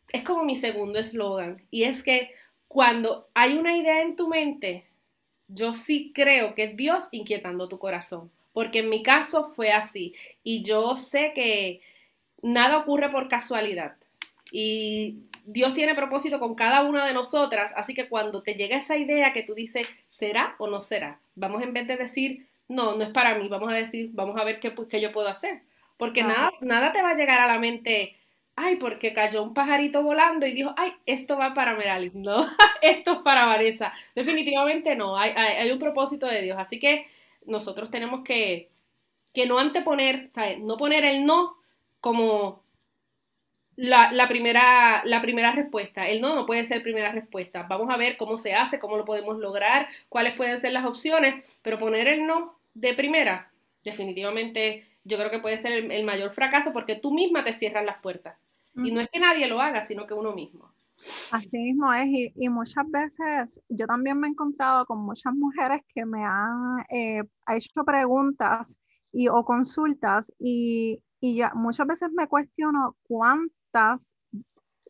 [0.10, 2.32] es como mi segundo eslogan y es que
[2.68, 4.86] cuando hay una idea en tu mente,
[5.48, 10.16] yo sí creo que es Dios inquietando tu corazón, porque en mi caso fue así
[10.42, 11.82] y yo sé que
[12.42, 13.98] nada ocurre por casualidad
[14.50, 18.96] y Dios tiene propósito con cada una de nosotras, así que cuando te llega esa
[18.96, 21.20] idea que tú dices, ¿será o no será?
[21.36, 24.46] Vamos en vez de decir, no, no es para mí, vamos a decir, vamos a
[24.46, 25.60] ver qué, qué yo puedo hacer,
[25.98, 28.16] porque nada, nada te va a llegar a la mente,
[28.56, 32.50] ay, porque cayó un pajarito volando y dijo, ay, esto va para Meralyn, no,
[32.82, 33.92] esto es para Vanessa.
[34.16, 36.58] Definitivamente no, hay, hay, un propósito de Dios.
[36.58, 37.06] Así que
[37.46, 38.70] nosotros tenemos que,
[39.34, 40.60] que no anteponer, ¿sabes?
[40.60, 41.58] no poner el no
[42.02, 42.64] como
[43.76, 46.08] la, la, primera, la primera respuesta.
[46.08, 47.64] El no no puede ser primera respuesta.
[47.64, 51.58] Vamos a ver cómo se hace, cómo lo podemos lograr, cuáles pueden ser las opciones,
[51.62, 53.52] pero poner el no de primera,
[53.84, 58.00] definitivamente yo creo que puede ser el mayor fracaso porque tú misma te cierras las
[58.00, 58.38] puertas.
[58.76, 60.75] Y no es que nadie lo haga, sino que uno mismo.
[61.32, 66.06] Así mismo es, y, muchas veces yo también me he encontrado con muchas mujeres que
[66.06, 72.96] me han eh, hecho preguntas y, o consultas y, y ya muchas veces me cuestiono
[73.04, 74.16] cuántas,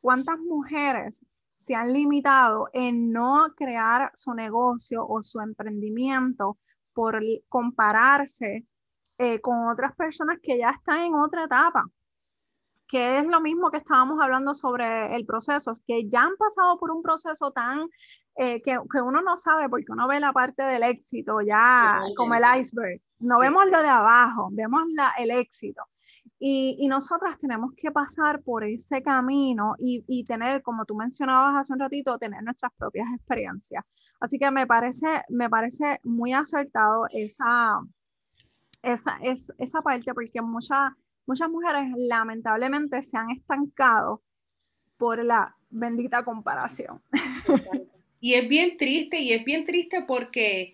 [0.01, 1.25] cuántas mujeres
[1.56, 6.58] se han limitado en no crear su negocio o su emprendimiento
[6.93, 8.65] por compararse
[9.17, 11.86] eh, con otras personas que ya están en otra etapa
[12.88, 16.91] que es lo mismo que estábamos hablando sobre el proceso, que ya han pasado por
[16.91, 17.89] un proceso tan
[18.38, 22.36] eh, que, que, uno no sabe porque uno ve la parte del éxito ya como
[22.36, 25.84] el iceberg, no vemos lo de abajo, vemos la, el éxito.
[26.38, 31.56] Y, y, nosotras tenemos que pasar por ese camino y, y, tener, como tú mencionabas
[31.56, 33.84] hace un ratito, tener nuestras propias experiencias.
[34.19, 37.80] Así que me parece, me parece muy acertado esa,
[38.82, 40.91] esa, es, esa parte porque muchas
[41.25, 44.21] muchas mujeres lamentablemente se han estancado
[44.97, 47.01] por la bendita comparación.
[48.19, 50.73] Y es bien triste, y es bien triste porque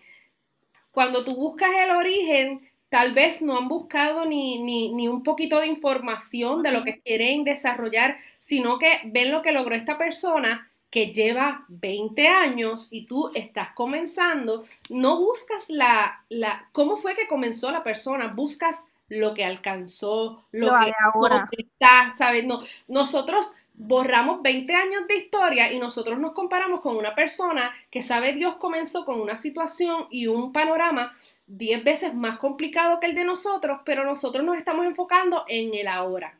[0.90, 5.66] cuando tú buscas el origen, tal vez no han buscado ni, ni, un poquito de
[5.66, 11.12] información de lo que quieren desarrollar, sino que ven lo que logró esta persona que
[11.12, 17.70] lleva 20 años y tú estás comenzando, no buscas la, la, cómo fue que comenzó
[17.70, 21.48] la persona, buscas lo que alcanzó, lo, que, ahora.
[21.56, 22.44] está, ¿sabes?
[22.44, 28.02] No, nosotros borramos 20 años de historia y nosotros nos comparamos con una persona que
[28.02, 31.12] sabe Dios comenzó con una situación y un panorama
[31.46, 35.88] 10 veces más complicado que el de nosotros, pero nosotros nos estamos enfocando en el
[35.88, 36.38] ahora.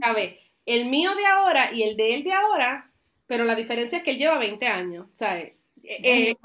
[0.00, 0.36] ¿Sabes?
[0.64, 2.88] El mío de ahora y el de él de ahora,
[3.26, 5.54] pero la diferencia es que él lleva 20 años, ¿sabes?
[5.88, 6.36] Es,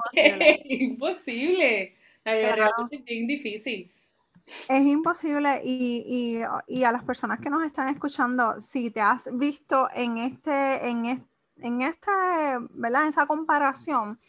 [0.66, 1.96] imposible.
[2.24, 3.92] Es bien difícil.
[4.68, 10.18] Es imposible y, a las personas que nos están escuchando, si te has visto en
[10.18, 11.26] este, en
[11.58, 12.12] en este,
[12.72, 13.08] ¿verdad?
[13.08, 14.20] esa comparación,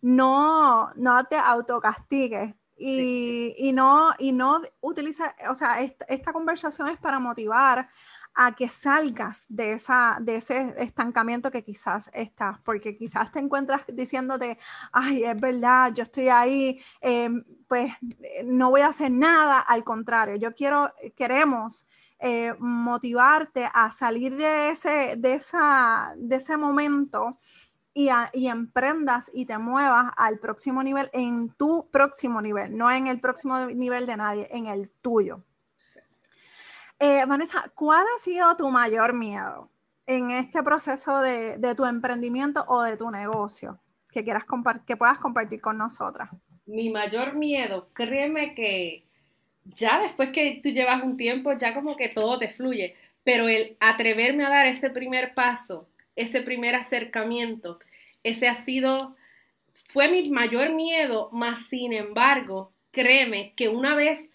[0.00, 6.98] no, no te autocastigues y, y, no, y no utiliza, o sea, esta, conversación es
[6.98, 7.88] para motivar
[8.36, 13.82] a que salgas de, esa, de ese estancamiento que quizás estás, porque quizás te encuentras
[13.88, 14.58] diciéndote,
[14.92, 17.92] ay, es verdad, yo estoy ahí, em, pues
[18.44, 24.70] no voy a hacer nada, al contrario, yo quiero, queremos eh, motivarte a salir de
[24.70, 27.38] ese, de esa, de ese momento
[27.94, 33.06] y, y, emprendas y te muevas al próximo nivel, en tu próximo nivel, no en
[33.06, 35.42] el próximo nivel de nadie, en el tuyo.
[36.98, 39.70] Eh, Vanessa, ¿cuál ha sido tu mayor miedo
[40.06, 43.78] en este proceso de, tu emprendimiento o de tu negocio
[44.10, 44.44] que, quieras
[44.86, 46.30] que puedas compartir con nosotras?
[46.64, 49.04] Mi mayor miedo, créeme que
[49.64, 53.76] ya después que tú llevas un tiempo, ya como que todo te fluye, pero el
[53.80, 57.78] atreverme a dar ese primer paso, ese primer acercamiento,
[58.22, 59.16] ese ha sido,
[59.92, 64.32] fue mi mayor miedo, más sin embargo, créeme que una vez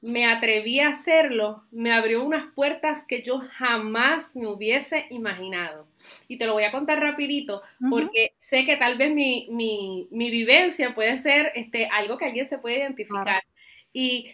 [0.00, 5.88] me atreví a hacerlo, me abrió unas puertas que yo jamás me hubiese imaginado.
[6.28, 11.16] Y te lo voy a contar rapidito porque sé que tal vez mi, vivencia puede
[11.16, 13.42] ser este, algo que alguien se puede identificar.
[13.92, 14.32] Y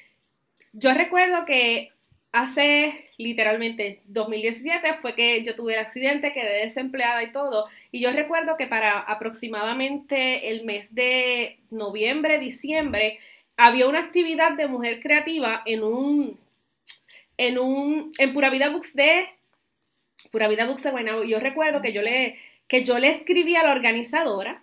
[0.73, 1.93] yo recuerdo que
[2.33, 7.69] hace literalmente 2017 fue que yo tuve el accidente, quedé desempleada y todo.
[7.91, 13.19] Y yo recuerdo que para aproximadamente el mes de noviembre, diciembre,
[13.57, 16.39] había una actividad de mujer creativa en un
[17.37, 19.27] en un, en Pura Vida Books de,
[20.31, 22.37] Pura Vida Books de Guaynabo, yo recuerdo que yo le,
[22.69, 24.63] que yo le escribí a la organizadora,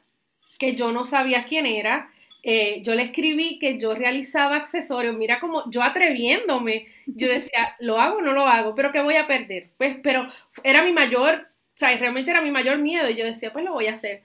[0.59, 2.11] que yo no sabía quién era,
[2.43, 7.99] eh, yo le escribí que yo realizaba accesorios, mira como yo atreviéndome, yo decía, ¿lo
[7.99, 8.73] hago o no lo hago?
[8.73, 9.69] ¿Pero qué voy a perder?
[9.77, 10.27] Pues, pero
[10.63, 13.73] era mi mayor, o sea, realmente era mi mayor miedo y yo decía, pues lo
[13.73, 14.23] voy a hacer.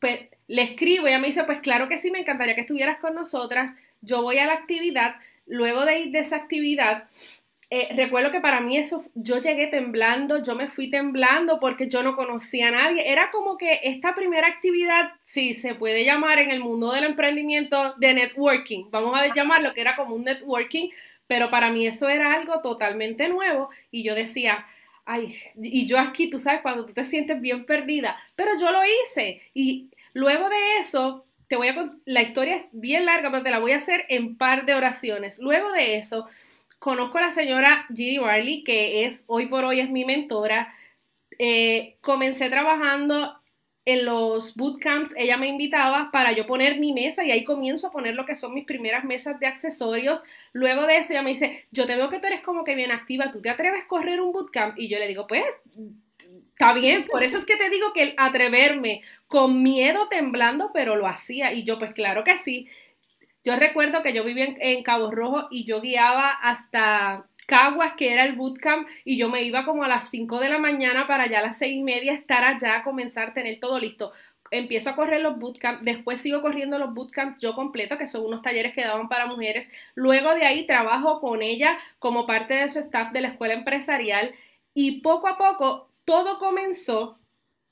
[0.00, 3.14] Pues le escribo, ella me dice, pues claro que sí, me encantaría que estuvieras con
[3.14, 7.04] nosotras, yo voy a la actividad, luego de ir de esa actividad,
[7.72, 12.02] eh, recuerdo que para mí eso, yo llegué temblando, yo me fui temblando porque yo
[12.02, 13.12] no conocía a nadie.
[13.12, 17.94] Era como que esta primera actividad, si se puede llamar en el mundo del emprendimiento
[17.98, 20.90] de networking, vamos a llamarlo que era como un networking,
[21.28, 24.66] pero para mí eso era algo totalmente nuevo y yo decía,
[25.10, 28.80] ay, y yo aquí, tú sabes, cuando tú te sientes bien perdida, pero yo lo
[28.84, 33.50] hice y luego de eso, te voy a la historia es bien larga, pero te
[33.50, 35.38] la voy a hacer en par de oraciones.
[35.40, 36.28] Luego de eso,
[36.80, 40.72] Conozco a la señora Ginny Barley, que es hoy por hoy es mi mentora.
[41.38, 43.38] Eh, comencé trabajando
[43.84, 47.92] en los bootcamps, ella me invitaba para yo poner mi mesa y ahí comienzo a
[47.92, 50.22] poner lo que son mis primeras mesas de accesorios.
[50.52, 52.92] Luego de eso ella me dice, yo te veo que tú eres como que bien
[52.92, 54.78] activa, ¿tú te atreves a correr un bootcamp?
[54.78, 55.44] Y yo le digo, pues,
[56.52, 60.96] está bien, por eso es que te digo que el atreverme con miedo temblando, pero
[60.96, 62.68] lo hacía y yo pues claro que sí.
[63.42, 68.24] Yo recuerdo que yo vivía en, Cabo Rojo y yo guiaba hasta Caguas, que era
[68.24, 71.40] el bootcamp, y yo me iba como a las 5 de la mañana para ya
[71.40, 74.12] a las 6 y media estar allá, comenzar a tener todo listo.
[74.52, 78.40] Empiezo a correr los bootcamps, después sigo corriendo los bootcamps yo completo, que son unos
[78.40, 79.72] talleres que daban para mujeres.
[79.96, 84.32] Luego de ahí trabajo con ella como parte de su staff de la escuela empresarial
[84.72, 87.18] y poco a poco todo comenzó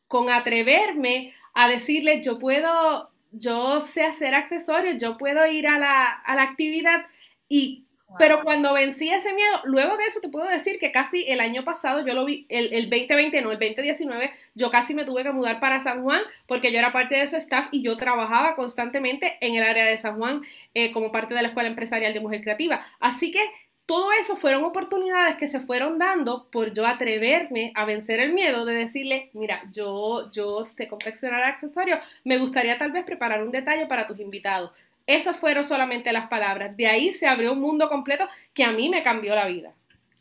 [0.08, 6.22] con atreverme a decirle, yo puedo yo sé hacer accesorios, yo puedo ir a la,
[6.42, 7.06] actividad
[7.48, 7.84] y
[8.16, 11.64] Pero cuando vencí ese miedo, luego de eso te puedo decir que casi el año
[11.64, 15.30] pasado, yo lo vi, el, el 2020, no, el 2019, yo casi me tuve que
[15.30, 19.36] mudar para San Juan porque yo era parte de su staff y yo trabajaba constantemente
[19.40, 20.42] en el área de San Juan
[20.74, 22.80] eh, como parte de la Escuela Empresarial de Mujer Creativa.
[22.98, 23.40] Así que
[23.88, 28.66] todo eso fueron oportunidades que se fueron dando por yo atreverme a vencer el miedo
[28.66, 33.86] de decirle, mira, yo, yo sé confeccionar accesorios, me gustaría tal vez preparar un detalle
[33.86, 34.72] para tus invitados.
[35.08, 36.76] Esas fueron solamente las palabras.
[36.76, 39.72] De ahí se abrió un mundo completo que a mí me cambió la vida.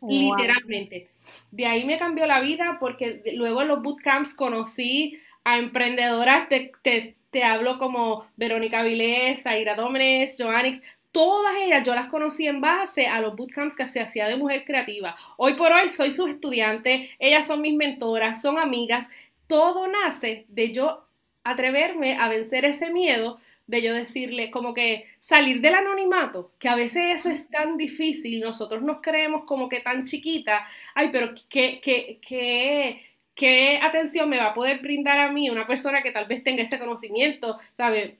[0.02, 1.10] Literalmente.
[1.52, 6.72] De ahí me cambió la vida porque luego en los bootcamps conocí a emprendedoras, te,
[6.84, 10.82] te, hablo como Verónica Vilés, Aira Dómenes, Joannix,
[11.12, 14.64] todas ellas yo las conocí en base a los bootcamps que se hacía de mujer
[14.64, 15.16] creativa.
[15.36, 19.10] Hoy por hoy soy su estudiante, ellas son mis mentoras, son amigas.
[19.48, 21.04] Todo nace de yo
[21.44, 23.38] atreverme a vencer ese miedo
[23.68, 28.40] de yo decirle como que salir del anonimato, que a veces eso es tan difícil,
[28.42, 30.66] nosotros nos creemos como que tan chiquita,
[30.96, 33.02] ay, pero qué, qué, qué,
[33.36, 36.64] qué atención me va a poder brindar a mí una persona que tal vez tenga
[36.64, 38.18] ese conocimiento, ¿sabe?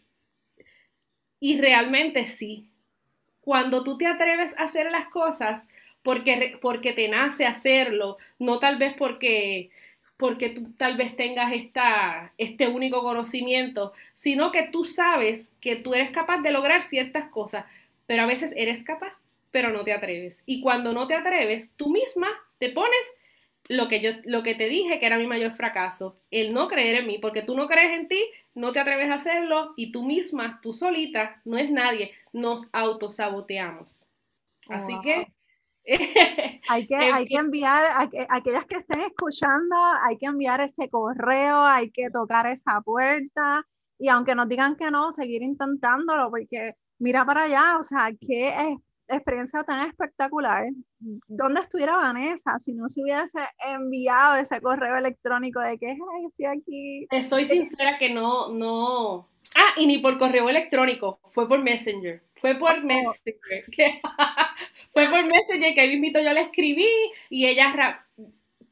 [1.40, 2.66] Y realmente sí,
[3.42, 5.70] cuando tú te atreves a hacer las cosas
[6.04, 9.70] porque, porque te nace hacerlo, no tal vez porque,
[10.18, 15.94] porque tú tal vez tengas esta, este único conocimiento, sino que tú sabes que tú
[15.94, 17.66] eres capaz de lograr ciertas cosas,
[18.08, 19.16] pero a veces eres capaz,
[19.52, 20.44] pero no te atreves.
[20.46, 23.16] Y cuando no te atreves, tú misma te pones
[23.70, 26.96] lo que yo lo que te dije que era mi mayor fracaso, el no creer
[26.96, 28.24] en mí, porque tú no crees en ti,
[28.56, 34.04] no te atreves a hacerlo y tú misma, tú solita, no es nadie, nos autosaboteamos.
[34.70, 35.28] Así que
[36.70, 41.64] hay que, hay que enviar, a, aquellas que estén escuchando, hay que enviar ese correo,
[41.64, 43.66] hay que tocar esa puerta
[44.00, 48.50] y aunque nos digan que no, seguir intentándolo porque mira para allá, o sea, qué
[48.50, 48.78] es
[49.10, 50.66] experiencia tan espectacular.
[51.28, 56.46] ¿Dónde estuviera Vanessa si no se hubiese enviado ese correo electrónico de que Ay, estoy
[56.46, 57.08] aquí?
[57.24, 59.30] Soy sincera que no, no.
[59.56, 62.22] Ah, y ni por correo electrónico, fue por Messenger.
[62.36, 62.82] Fue por oh.
[62.82, 64.02] Messenger.
[64.94, 66.88] fue por Messenger que ahí mismo yo le escribí
[67.30, 68.06] y ella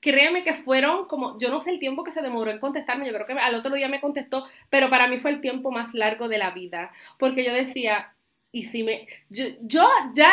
[0.06, 3.14] créeme que fueron como, yo no sé el tiempo que se demoró en contestarme, yo
[3.14, 6.28] creo que al otro día me contestó, pero para mí fue el tiempo más largo
[6.28, 8.14] de la vida, porque yo decía,
[8.52, 10.32] y si me, yo, yo ya,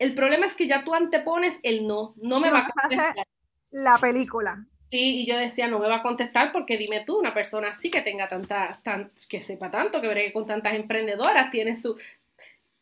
[0.00, 3.26] el problema es que ya tú antepones el no, no me va a contestar.
[3.70, 4.66] La película.
[4.92, 7.90] Sí, y yo decía, no me va a contestar porque dime tú, una persona así
[7.90, 11.96] que tenga tanta, tan, que sepa tanto, que bregue con tantas emprendedoras, tiene su,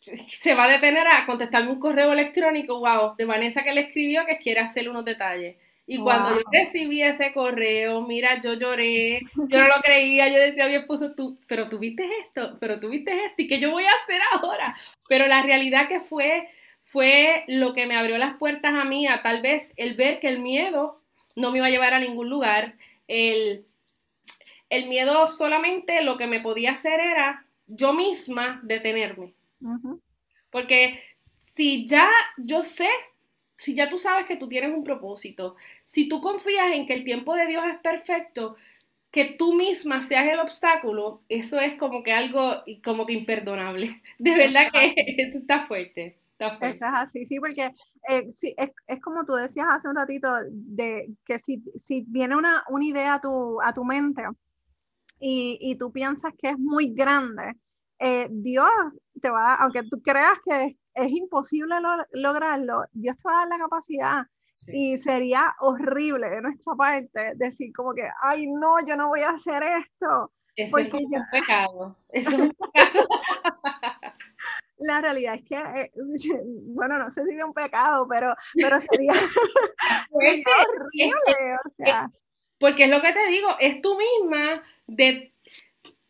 [0.01, 4.27] se va a detener a contestarme un correo electrónico, wow, de Vanessa que le escribió
[4.27, 5.57] que quiere hacerle unos detalles.
[5.87, 10.67] Y cuando yo recibí ese correo, mira, yo lloré, yo no lo creía, yo decía
[10.67, 13.85] mi esposo, tú, pero tú viste esto, pero tú viste esto, ¿y qué yo voy
[13.85, 14.75] a hacer ahora?
[15.09, 16.49] Pero la realidad que fue,
[16.83, 20.27] fue lo que me abrió las puertas a mí, a tal vez el ver que
[20.27, 21.00] el miedo
[21.37, 22.77] no me iba a llevar a ningún lugar,
[23.09, 23.67] el,
[24.71, 29.35] el miedo solamente lo que me podía hacer era yo misma detenerme.
[30.51, 31.01] Porque
[31.37, 32.09] si ya
[32.39, 32.89] yo sé,
[33.57, 37.05] si ya tú sabes que tú tienes un propósito, si tú confías en que el
[37.05, 38.57] tiempo de Dios es perfecto,
[39.13, 44.03] que tú misma seas el obstáculo, eso es como que algo como que imperdonable.
[44.19, 46.17] De verdad que eso está fuerte.
[46.41, 47.75] Eso es así, sí, porque
[48.09, 52.37] eh, sí, es, es, como tú decías hace un ratito, de que si, si viene
[52.37, 54.23] una, una idea a tu, a tu mente
[55.19, 57.55] y, y tú piensas que es muy grande,
[57.99, 58.71] eh, Dios
[59.21, 61.77] te va, aunque tú creas que es, es imposible
[62.13, 64.23] lograrlo, Dios te va a dar la capacidad
[64.69, 69.31] y sería horrible de nuestra parte decir como que, ay, no, yo no voy a
[69.31, 70.33] hacer esto.
[70.57, 71.97] Eso es como un pecado.
[72.09, 73.07] Eso es un pecado.
[74.81, 75.91] La realidad es que, eh,
[76.75, 79.13] bueno, no sé si es un pecado, pero, pero sería,
[80.11, 81.15] horrible.
[81.65, 82.11] o sea.
[82.59, 85.33] Porque es lo que te digo, es tú misma de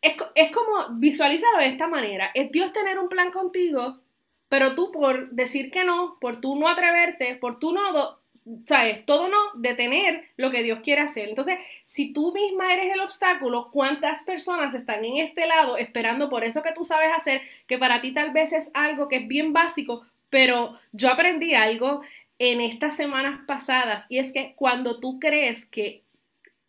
[0.02, 4.00] es, es, como, visualízalo de esta manera, es Dios tener un plan contigo,
[4.48, 8.19] pero tú por decir que no, por tú no atreverte, por tú no
[8.66, 9.04] ¿sabes?
[9.06, 11.28] Todo no detener lo que Dios quiere hacer.
[11.28, 16.44] Entonces, si tú misma eres el obstáculo, ¿cuántas personas están en este lado esperando por
[16.44, 19.52] eso que tú sabes hacer, que para ti tal vez es algo que es bien
[19.52, 22.02] básico, pero yo aprendí algo
[22.38, 26.02] en estas semanas pasadas y es que cuando tú crees que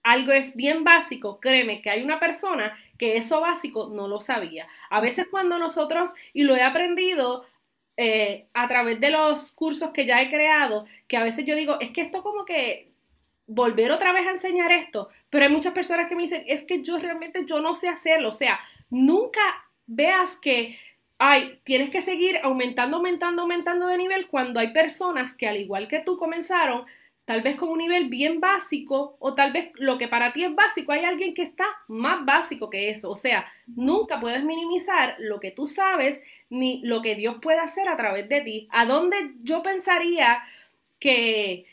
[0.04, 4.68] algo es bien básico, créeme que hay una persona que eso básico no lo sabía.
[4.90, 7.46] A veces cuando nosotros, y lo he aprendido
[7.98, 11.80] eh, a través de los cursos que ya he creado, que a veces yo digo,
[11.80, 12.92] es que esto como que
[13.48, 16.82] volver otra vez a enseñar esto, pero hay muchas personas que me dicen, es que
[16.82, 19.42] yo realmente yo no sé hacerlo, o sea, nunca
[19.88, 20.78] veas que,
[21.18, 25.88] ay, tienes que seguir aumentando, aumentando, aumentando de nivel cuando hay personas que al igual
[25.88, 26.86] que tú comenzaron,
[27.26, 30.56] tal vez con un nivel bien básico o tal vez lo que para ti es
[30.56, 33.12] básico, hay alguien que está más básico que eso.
[33.12, 37.88] O sea, nunca puedes minimizar lo que tú sabes ni lo que Dios puede hacer
[37.88, 38.68] a través de ti.
[38.72, 40.44] ¿A dónde yo pensaría
[41.00, 41.66] que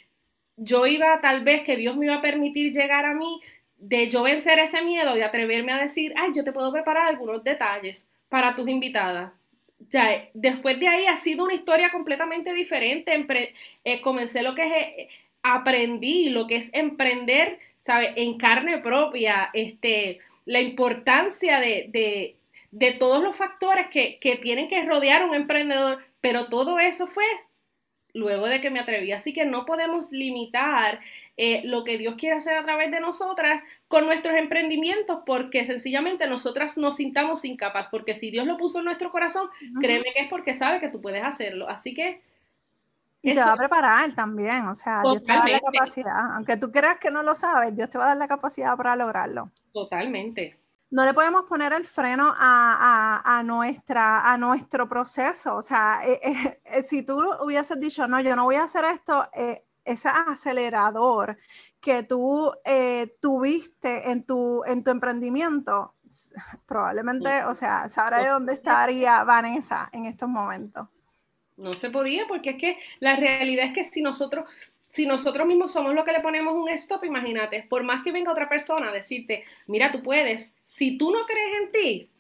[0.57, 3.41] yo iba, tal vez que Dios me iba a permitir llegar a mí
[3.79, 7.45] de yo vencer ese miedo y atreverme a decir, ay, yo te puedo preparar algunos
[7.45, 9.33] detalles para tus invitadas?
[9.91, 13.27] Ya, después de ahí ha sido una historia completamente diferente.
[13.85, 15.09] Eh, comencé lo que es eh,
[15.55, 18.11] aprendí lo que es emprender, ¿sabes?
[18.17, 22.37] En carne propia, este, la importancia de,
[22.71, 27.25] de, todos los factores que, que, tienen que rodear un emprendedor, pero todo eso fue
[28.15, 29.13] luego de que me atreví.
[29.13, 31.01] Así que no podemos limitar
[31.37, 36.27] eh, lo que Dios quiere hacer a través de nosotras con nuestros emprendimientos porque sencillamente
[36.27, 39.49] nosotras nos sintamos incapaz, porque si Dios lo puso en nuestro corazón,
[39.81, 41.69] créeme que es porque sabe que tú puedes hacerlo.
[41.69, 42.21] Así que
[43.21, 46.37] y te va a preparar también, o sea, Dios te va a dar la capacidad.
[46.37, 48.95] Aunque tú creas que no lo sabes, Dios te va a dar la capacidad para
[48.97, 49.51] lograrlo.
[49.73, 50.59] Totalmente.
[50.91, 55.57] No le podemos poner el freno a, a, a nuestra, a nuestro proceso.
[55.57, 58.85] O sea, eh, eh, eh, si tú hubieses dicho, no, yo no voy a hacer
[58.87, 59.29] esto,
[59.85, 61.37] ese acelerador
[61.81, 62.53] que tú
[63.21, 65.95] tuviste en tu, en tu emprendimiento,
[66.67, 70.89] probablemente, o sea, sabrá de dónde estaría Vanessa en estos momentos.
[71.59, 74.49] No se podía porque es que la realidad es que si nosotros,
[74.89, 78.33] si nosotros mismos somos los que le ponemos un stop, imagínate, por más que venga
[78.33, 82.11] otra persona a decirte, mira, tú puedes, si tú no crees en ti,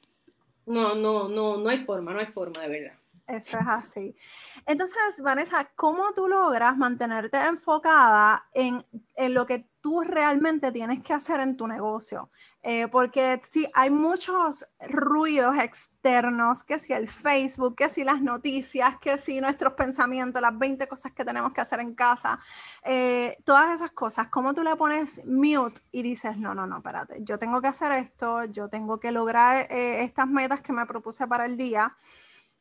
[0.66, 2.97] no, no, no, no hay forma, no hay forma de verdad.
[3.28, 4.16] Eso es así.
[4.64, 8.82] Entonces, Vanessa, ¿cómo tú logras mantenerte enfocada en,
[9.16, 12.30] en lo que tú realmente tienes que hacer en tu negocio?
[12.62, 18.98] Eh, porque sí, hay muchos ruidos externos, que si el Facebook, que si las noticias,
[18.98, 22.40] que si nuestros pensamientos, las 20 cosas que tenemos que hacer en casa,
[22.82, 27.18] eh, todas esas cosas, ¿cómo tú le pones mute y dices, no, no, no, espérate,
[27.20, 31.26] yo tengo que hacer esto, yo tengo que lograr eh, estas metas que me propuse
[31.28, 31.94] para el día?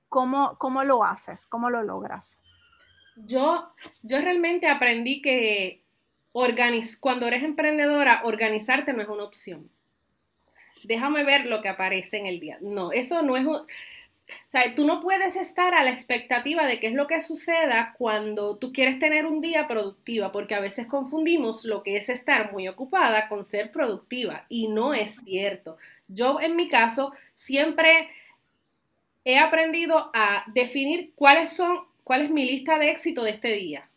[0.10, 1.46] ¿Cómo, cómo lo haces?
[1.46, 2.40] ¿Cómo lo logras?
[3.16, 3.72] Yo,
[4.04, 5.82] yo realmente aprendí que
[7.00, 9.70] cuando eres emprendedora, organizarte no es una opción
[10.84, 12.58] déjame ver lo que aparece en el día.
[12.62, 13.56] No, eso no es un...
[13.56, 17.96] O sea, tú no puedes estar a la expectativa de qué es lo que suceda
[17.98, 22.52] cuando tú quieres tener un día productiva, porque a veces confundimos lo que es estar
[22.52, 25.78] muy ocupada con ser productiva y no es cierto.
[26.10, 28.10] Yo en mi caso siempre
[29.28, 33.90] he aprendido a definir cuáles son, cuál es mi lista de éxito de este día.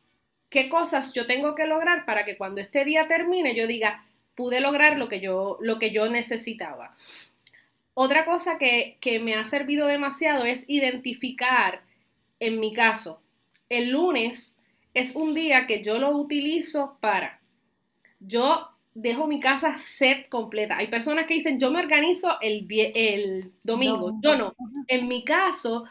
[0.48, 4.04] ¿Qué cosas yo tengo que lograr para que cuando este día termine yo diga,
[4.34, 6.96] pude lograr lo que yo, lo que yo necesitaba.
[7.94, 11.82] Otra cosa que, que me ha servido demasiado es identificar,
[12.40, 13.22] en mi caso,
[13.68, 14.58] el lunes
[14.94, 17.40] es un día que yo lo utilizo para,
[18.18, 20.76] yo dejo mi casa set completa.
[20.76, 24.18] Hay personas que dicen, yo me organizo el, el domingo.
[24.22, 24.54] Yo no.
[24.88, 25.84] En mi caso,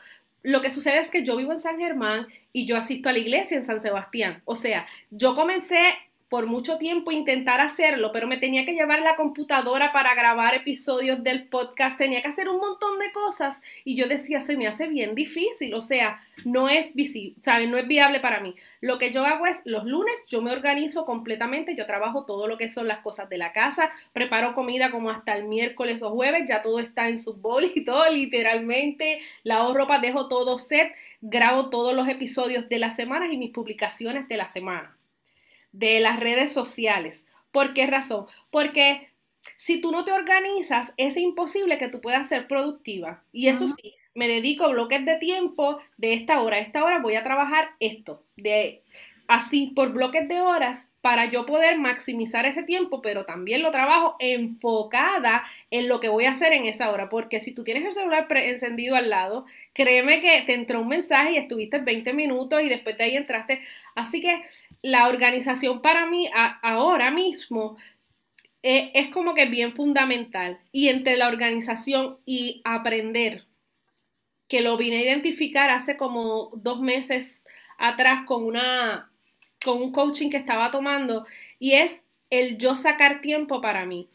[0.43, 3.19] lo que sucede es que yo vivo en San Germán y yo asisto a la
[3.19, 4.41] iglesia en San Sebastián.
[4.45, 5.81] O sea, yo comencé
[6.29, 11.23] por mucho tiempo intentar hacerlo, pero me tenía que llevar la computadora para grabar episodios
[11.23, 14.87] del podcast, tenía que hacer un montón de cosas y yo decía, se me hace
[14.87, 16.93] bien difícil, o sea, no es
[17.41, 17.67] ¿sabes?
[17.67, 18.55] No es viable para mí.
[18.79, 22.57] Lo que yo hago es los lunes yo me organizo completamente, yo trabajo todo lo
[22.57, 26.43] que son las cosas de la casa, preparo comida como hasta el miércoles o jueves,
[26.47, 31.69] ya todo está en su bol y todo, literalmente, lavo ropa, dejo todo set, grabo
[31.69, 34.98] todos los episodios de las semanas y mis publicaciones de la semana
[35.71, 37.27] de las redes sociales.
[37.51, 38.27] ¿Por qué razón?
[38.51, 39.09] Porque
[39.57, 43.23] si tú no te organizas, es imposible que tú puedas ser productiva.
[43.31, 46.99] Y eso sí, me dedico a bloques de tiempo de esta hora a esta hora
[46.99, 48.81] voy a trabajar esto, de
[49.27, 54.15] así por bloques de horas para yo poder maximizar ese tiempo, pero también lo trabajo
[54.19, 57.93] enfocada en lo que voy a hacer en esa hora, porque si tú tienes el
[57.93, 62.69] celular encendido al lado, créeme que te entró un mensaje y estuviste 20 minutos y
[62.69, 63.61] después de ahí entraste,
[63.95, 64.41] así que
[64.81, 66.29] la organización para mí
[66.61, 67.77] ahora mismo
[68.63, 70.59] eh, es como que bien fundamental.
[70.71, 73.45] Y entre la organización y aprender,
[74.47, 77.45] que lo vine a identificar hace como dos meses
[77.77, 79.09] atrás con una
[79.63, 81.25] con un coaching que estaba tomando
[81.59, 84.07] y es el yo sacar tiempo para mí.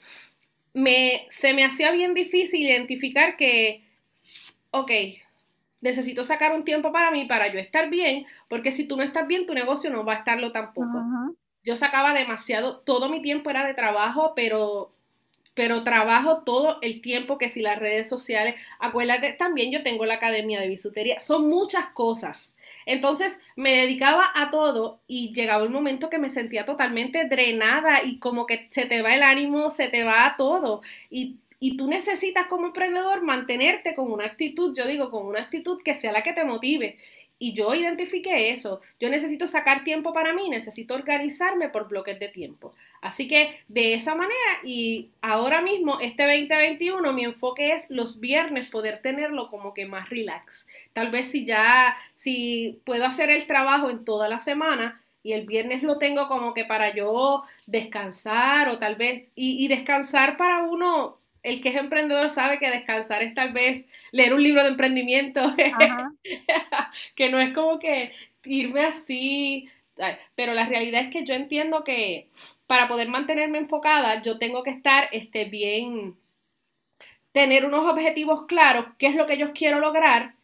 [0.72, 3.84] Me, se me hacía bien difícil identificar que,
[4.70, 4.90] ok,
[5.84, 9.28] necesito sacar un tiempo para mí, para yo estar bien, porque si tú no estás
[9.28, 11.04] bien, tu negocio no va a estarlo tampoco.
[11.62, 14.90] Yo sacaba demasiado, todo mi tiempo era de trabajo, pero
[15.54, 20.14] pero trabajo todo el tiempo que si las redes sociales, acuérdate, también yo tengo la
[20.14, 22.56] academia de bisutería, son muchas cosas.
[22.86, 28.18] Entonces me dedicaba a todo y llegaba un momento que me sentía totalmente drenada y
[28.18, 30.82] como que se te va el ánimo, se te va todo.
[31.08, 35.80] Y y tú necesitas como emprendedor mantenerte con una actitud, yo digo, con una actitud
[35.82, 36.98] que sea la que te motive.
[37.38, 38.82] Y yo identifiqué eso.
[39.00, 42.74] Yo necesito sacar tiempo para mí, necesito organizarme por bloques de tiempo.
[43.00, 48.68] Así que de esa manera y ahora mismo, este 2021, mi enfoque es los viernes
[48.68, 50.68] poder tenerlo como que más relax.
[50.92, 55.46] Tal vez si ya, si puedo hacer el trabajo en toda la semana, y el
[55.46, 60.64] viernes lo tengo como que para yo descansar o tal vez, y, y descansar para
[60.64, 64.70] uno el que es emprendedor sabe que descansar es tal vez leer un libro de
[64.70, 65.54] emprendimiento,
[67.14, 68.12] que no es como que
[68.44, 69.68] irme así,
[70.34, 72.30] pero la realidad es que yo entiendo que
[72.66, 76.16] para poder mantenerme enfocada, yo tengo que estar este, bien,
[77.32, 80.34] tener unos objetivos claros, qué es lo que yo quiero lograr,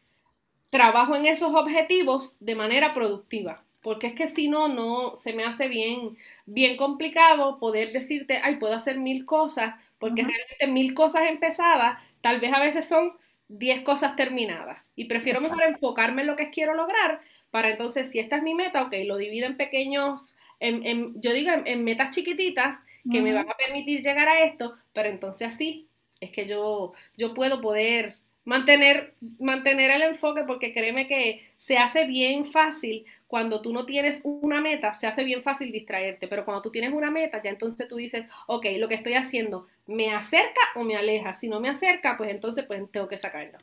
[0.70, 5.44] trabajo en esos objetivos de manera productiva, porque es que si no, no, se me
[5.44, 11.28] hace bien, bien complicado poder decirte, ay, puedo hacer mil cosas, porque realmente mil cosas
[11.28, 13.12] empezadas, tal vez a veces son
[13.46, 14.82] diez cosas terminadas.
[14.96, 17.20] Y prefiero mejor enfocarme en lo que quiero lograr
[17.50, 21.50] para entonces, si esta es mi meta, ok, lo divido en pequeños, en, yo digo
[21.64, 25.88] en, metas chiquititas que me van a permitir llegar a esto, pero entonces así
[26.20, 32.06] es que yo, yo puedo poder mantener, mantener el enfoque porque créeme que se hace
[32.06, 36.62] bien fácil cuando tú no tienes una meta, se hace bien fácil distraerte, pero cuando
[36.62, 40.60] tú tienes una meta, ya entonces tú dices, ok, lo que estoy haciendo, ¿me acerca
[40.74, 41.32] o me aleja?
[41.32, 43.56] Si no me acerca, pues entonces pues tengo que sacarlo.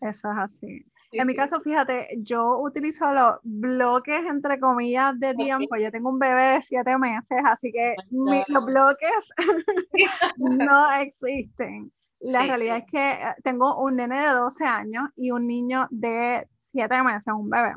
[0.00, 0.84] Eso es así.
[1.12, 5.76] en mi caso, fíjate, yo utilizo los bloques, entre comillas, de tiempo.
[5.76, 9.30] Yo tengo un bebé de siete meses, así que los bloques
[10.36, 11.92] no existen.
[12.18, 16.48] La realidad es que eh, tengo un nene de 12 años y un niño de
[16.58, 17.74] siete meses, un bebé.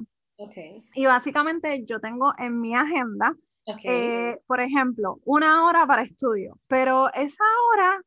[0.94, 3.36] Y básicamente yo tengo en mi agenda,
[3.84, 8.02] eh, por ejemplo, una hora para estudio, pero esa hora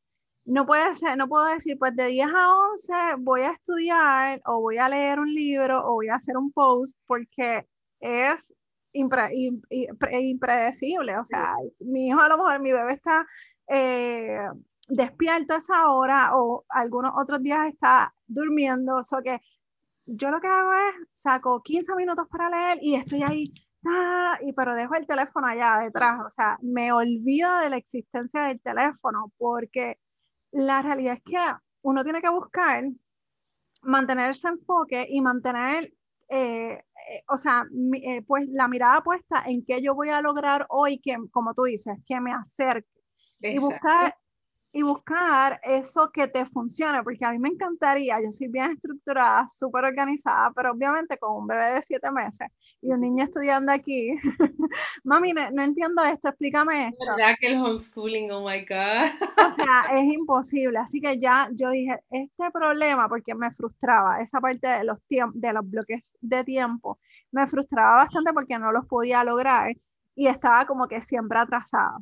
[0.44, 4.60] no puede ser, no puedo decir, pues de 10 a 11 voy a estudiar o
[4.60, 7.66] voy a leer un libro o voy a hacer un post porque
[8.00, 8.54] es
[8.92, 11.18] impredecible.
[11.18, 13.26] O sea, mi hijo a lo mejor, mi bebé está
[13.68, 14.38] eh,
[14.88, 19.40] despierto a esa hora o algunos otros días está durmiendo, o sea que
[20.08, 23.52] yo lo que hago es saco 15 minutos para leer y estoy ahí,
[23.86, 28.44] ah, y pero dejo el teléfono allá detrás, o sea, me olvido de la existencia
[28.44, 29.98] del teléfono porque
[30.50, 31.38] la realidad es que
[31.82, 32.84] uno tiene que buscar
[33.82, 35.92] mantener ese enfoque y mantener,
[36.28, 40.66] eh, eh, o sea, eh, pues la mirada puesta en qué yo voy a lograr
[40.70, 42.88] hoy, que, como tú dices, que me acerque.
[43.40, 44.16] Y buscar
[44.72, 49.46] y buscar eso que te funcione, porque a mí me encantaría, yo soy bien estructurada,
[49.48, 52.48] súper organizada, pero obviamente con un bebé de siete meses
[52.82, 54.10] y un niño estudiando aquí,
[55.04, 57.04] mami, no, entiendo esto, explícame esto.
[57.16, 59.46] ¿Verdad que el homeschooling, oh my God?
[59.46, 64.40] o sea, es imposible, así que ya yo dije, este problema, porque me frustraba, esa
[64.40, 66.98] parte de los, de los bloques de tiempo,
[67.32, 69.74] me frustraba bastante porque no los podía lograr
[70.14, 71.98] y estaba como que siempre atrasada.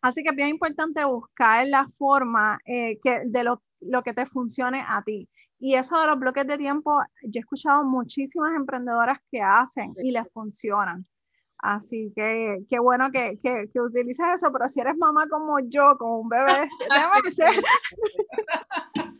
[0.00, 4.26] Así que es bien importante buscar la forma eh, que, de lo, lo, que te
[4.26, 5.28] funcione a ti.
[5.58, 10.12] Y eso de los bloques de tiempo, yo he escuchado muchísimas emprendedoras que hacen y
[10.12, 11.04] les funcionan.
[11.58, 15.96] Así que qué bueno que, que, que, utilices eso, pero si eres mamá como yo,
[15.98, 16.68] como un bebé
[17.24, 17.64] de meses,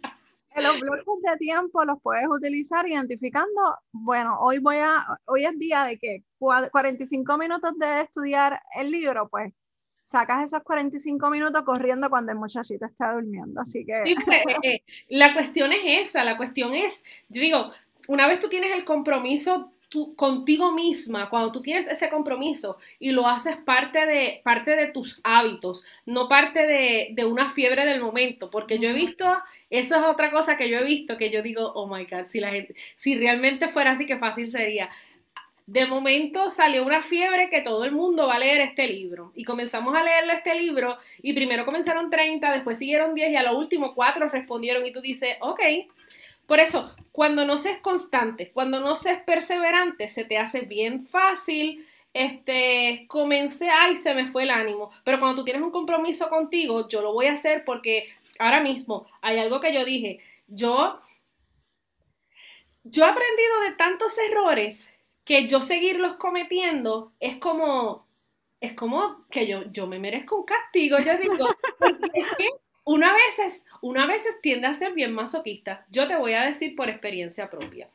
[0.62, 3.60] los bloques de tiempo los puedes utilizar identificando,
[3.92, 9.28] bueno, hoy voy a, hoy es día de que 45 minutos de estudiar el libro,
[9.28, 9.52] pues
[10.08, 13.60] sacas esos 45 minutos corriendo cuando el muchachito está durmiendo.
[13.60, 14.16] Así que...
[14.24, 17.70] Pues, eh, eh, la cuestión es esa, la cuestión es, yo digo,
[18.06, 23.12] una vez tú tienes el compromiso tú, contigo misma, cuando tú tienes ese compromiso y
[23.12, 28.00] lo haces parte de, parte de tus hábitos, no parte de, de una fiebre del
[28.00, 29.26] momento, porque yo he visto,
[29.68, 32.40] eso es otra cosa que yo he visto, que yo digo, oh my God, si
[32.40, 34.88] la gente, si realmente fuera así, qué fácil sería
[35.68, 39.32] de momento salió una fiebre que todo el mundo va a leer este libro.
[39.34, 43.42] Y comenzamos a leerle este libro y primero comenzaron 30, después siguieron 10 y a
[43.42, 45.60] lo último 4 respondieron y tú dices, ok.
[46.46, 51.86] Por eso, cuando no seas constante, cuando no seas perseverante, se te hace bien fácil
[52.14, 54.90] este, comencé, ay, se me fue el ánimo.
[55.04, 58.08] Pero cuando tú tienes un compromiso contigo, yo lo voy a hacer porque
[58.38, 60.98] ahora mismo hay algo que yo dije, yo,
[62.84, 64.94] yo he aprendido de tantos errores
[65.28, 68.06] que yo seguirlos cometiendo es como,
[68.62, 71.54] es como que yo, yo me merezco un castigo, yo digo,
[72.14, 72.48] es que
[72.84, 75.84] una vez, una vez tiende a ser bien masoquista.
[75.90, 77.90] Yo te voy a decir por experiencia propia.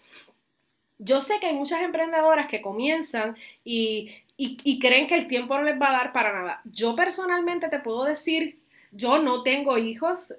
[0.99, 5.63] Yo sé que hay muchas emprendedoras que comienzan y, y creen que el tiempo no
[5.63, 6.61] les va a dar para nada.
[6.65, 8.59] Yo personalmente te puedo decir,
[8.91, 10.35] yo no tengo hijos,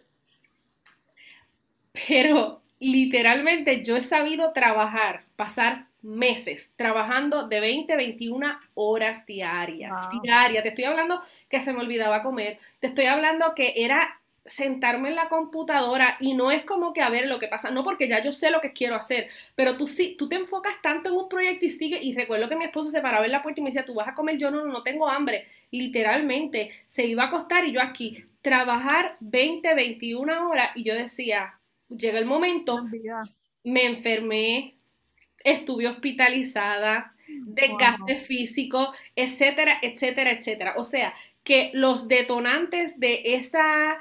[2.07, 9.93] pero literalmente yo he sabido trabajar, pasar meses trabajando de 20 21 horas diarias.
[10.23, 10.63] Diaria.
[10.63, 12.59] Te estoy hablando que se me olvidaba comer.
[12.81, 17.09] Te estoy hablando que era sentarme en la computadora y no es como que a
[17.09, 19.87] ver lo que pasa, no porque ya yo sé lo que quiero hacer, pero tú
[19.87, 22.91] sí, tú te enfocas tanto en un proyecto y sigue, y recuerdo que mi esposo
[22.91, 24.71] se paraba en la puerta y me decía, tú vas a comer, yo no, no,
[24.71, 30.73] no tengo hambre, literalmente, se iba a acostar y yo aquí, trabajar 20, 21 horas
[30.75, 32.85] y yo decía, llega el momento,
[33.63, 34.74] me enfermé,
[35.45, 40.75] estuve hospitalizada, desgaste físico, etcétera, etcétera, etcétera.
[40.77, 41.15] O sea,
[41.45, 43.99] que los detonantes de esa,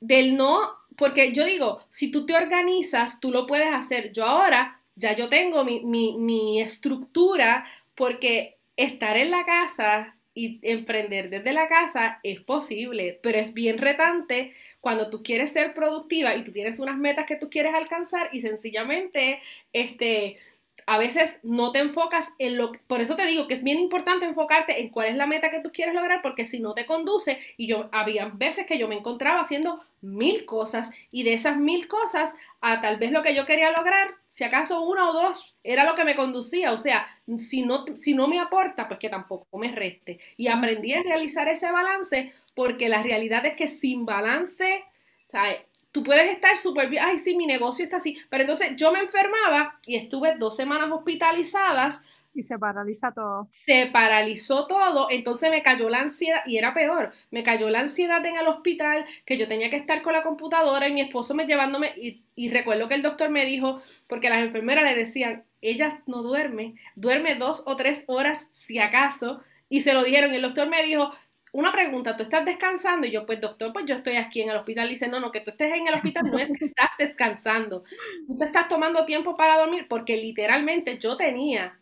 [0.00, 4.12] del no, porque yo digo, si tú te organizas, tú lo puedes hacer.
[4.12, 10.58] Yo ahora, ya yo tengo mi, mi, mi estructura, porque estar en la casa y
[10.62, 16.34] emprender desde la casa es posible, pero es bien retante cuando tú quieres ser productiva
[16.34, 19.40] y tú tienes unas metas que tú quieres alcanzar y sencillamente,
[19.72, 20.38] este,
[20.86, 24.24] a veces no te enfocas en lo, por eso te digo que es bien importante
[24.24, 27.38] enfocarte en cuál es la meta que tú quieres lograr, porque si no te conduce,
[27.56, 31.88] y yo había veces que yo me encontraba haciendo mil cosas y de esas mil
[31.88, 35.84] cosas a tal vez lo que yo quería lograr, si acaso una o dos era
[35.84, 37.06] lo que me conducía, o sea,
[37.38, 40.18] si no, si no me aporta, pues que tampoco me reste.
[40.36, 44.84] Y aprendí a realizar ese balance porque la realidad es que sin balance,
[45.30, 45.58] ¿sabes?
[45.94, 48.98] Tú puedes estar súper bien, ay, sí, mi negocio está así, pero entonces yo me
[48.98, 52.02] enfermaba y estuve dos semanas hospitalizadas.
[52.34, 53.48] Y se paraliza todo.
[53.64, 58.26] Se paralizó todo, entonces me cayó la ansiedad, y era peor, me cayó la ansiedad
[58.26, 61.46] en el hospital, que yo tenía que estar con la computadora y mi esposo me
[61.46, 66.02] llevándome, y, y recuerdo que el doctor me dijo, porque las enfermeras le decían, ella
[66.06, 70.42] no duerme, duerme dos o tres horas si acaso, y se lo dijeron, y el
[70.42, 71.10] doctor me dijo,
[71.54, 73.06] una pregunta, ¿tú estás descansando?
[73.06, 74.88] Y yo, pues doctor, pues yo estoy aquí en el hospital.
[74.88, 77.84] Y dice, no, no, que tú estés en el hospital no es que estás descansando.
[78.26, 81.78] Tú te estás tomando tiempo para dormir porque literalmente yo tenía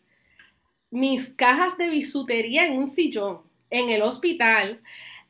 [0.91, 4.79] mis cajas de bisutería en un sillón, en el hospital,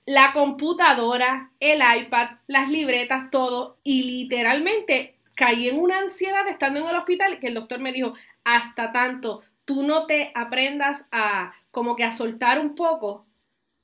[0.05, 3.77] la computadora, el iPad, las libretas, todo.
[3.81, 8.13] Y literalmente caí en una ansiedad estando en el hospital que el doctor me dijo,
[8.43, 13.25] hasta tanto tú no te aprendas a como que a soltar un poco,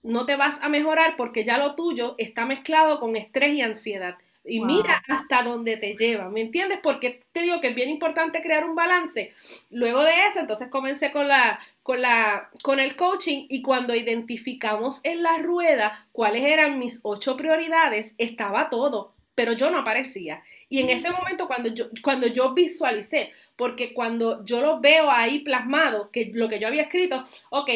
[0.03, 4.15] no te vas a mejorar porque ya lo tuyo está mezclado con estrés y ansiedad.
[4.45, 6.79] Y mira hasta dónde te lleva, ¿me entiendes?
[6.81, 9.33] Porque te digo que es bien importante crear un balance.
[9.69, 15.03] Luego de eso, entonces comencé con la, con la, con el coaching y cuando identificamos
[15.03, 20.41] en la rueda cuáles eran mis ocho prioridades, estaba todo, pero yo no aparecía.
[20.69, 25.39] Y en ese momento cuando yo, cuando yo visualicé, porque cuando yo lo veo ahí
[25.39, 27.69] plasmado, que lo que yo había escrito, ok,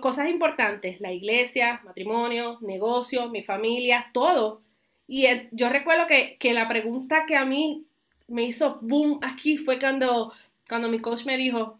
[0.00, 4.62] cosas importantes, la iglesia, matrimonio, negocio, mi familia, todo.
[5.08, 7.86] Y yo recuerdo que, la pregunta que a mí
[8.28, 10.32] me hizo boom aquí fue cuando,
[10.68, 11.78] cuando mi coach me dijo,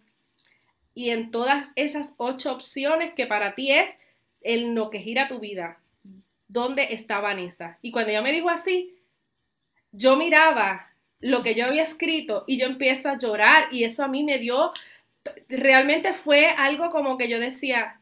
[0.94, 3.90] y en todas esas ocho opciones que para ti es
[4.40, 5.78] el lo que gira tu vida,
[6.48, 7.78] ¿dónde está Vanessa?
[7.82, 8.94] Y cuando ella me dijo así,
[9.92, 14.08] yo miraba lo que yo había escrito y yo empiezo a llorar y eso a
[14.08, 14.72] mí me dio,
[15.48, 18.00] realmente fue algo como que yo decía,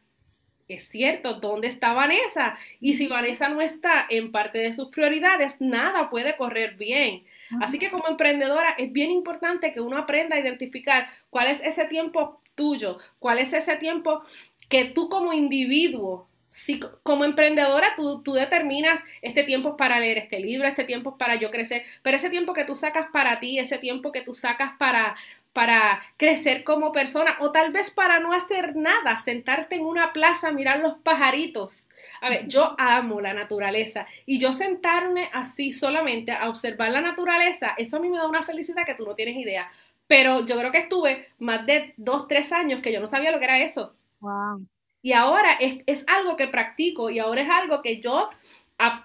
[0.67, 2.57] es cierto, ¿dónde está Vanessa?
[2.79, 7.23] Y si Vanessa no está en parte de sus prioridades, nada puede correr bien.
[7.61, 11.85] Así que como emprendedora es bien importante que uno aprenda a identificar cuál es ese
[11.85, 14.23] tiempo tuyo, cuál es ese tiempo
[14.67, 20.39] que tú como individuo si como emprendedora tú, tú, determinas este tiempo para leer este
[20.39, 23.59] libro, este tiempo es para yo crecer, pero ese tiempo que tú sacas para ti,
[23.59, 25.17] ese tiempo que tú sacas para,
[25.55, 30.51] para crecer como persona o tal vez para no hacer nada, sentarte en una plaza,
[30.51, 31.87] mirar los pajaritos.
[32.19, 37.73] A ver, yo amo la naturaleza y yo sentarme así solamente a observar la naturaleza,
[37.77, 39.71] eso a mí me da una felicidad que tú no tienes idea.
[40.07, 43.39] Pero yo creo que estuve más de dos, tres años que yo no sabía lo
[43.39, 43.95] que era eso.
[44.19, 44.67] Wow.
[45.01, 48.29] Y ahora es, algo que practico y ahora es algo que yo,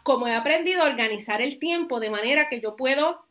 [0.02, 3.22] como he aprendido a organizar el tiempo de manera que yo puedo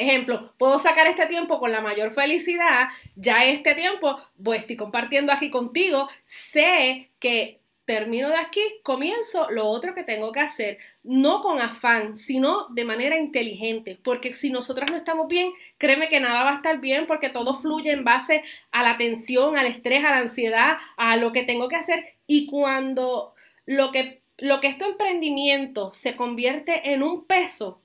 [0.00, 5.30] Ejemplo, puedo sacar este tiempo con la mayor felicidad, ya este tiempo voy, estoy compartiendo
[5.30, 11.42] aquí contigo, sé que termino de aquí, comienzo lo otro que tengo que hacer, no
[11.42, 16.44] con afán, sino de manera inteligente, porque si nosotros no estamos bien, créeme que nada
[16.44, 20.12] va a estar bien porque todo fluye en base a la tensión, al estrés, a
[20.12, 23.34] la ansiedad, a lo que tengo que hacer y cuando
[23.66, 27.82] lo que lo que este emprendimiento se convierte en un peso,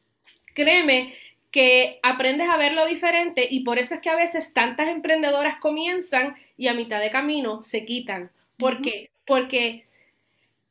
[0.54, 1.14] créeme
[1.56, 6.36] que aprendes a verlo diferente y por eso es que a veces tantas emprendedoras comienzan
[6.58, 8.30] y a mitad de camino se quitan.
[8.58, 9.10] ¿Por qué?
[9.26, 9.86] Porque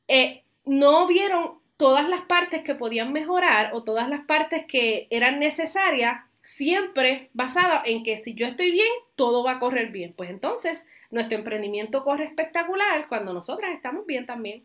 [0.09, 5.39] eh, no vieron todas las partes que podían mejorar o todas las partes que eran
[5.39, 10.12] necesarias, siempre basada en que si yo estoy bien, todo va a correr bien.
[10.12, 14.64] Pues entonces, nuestro emprendimiento corre espectacular cuando nosotras estamos bien también.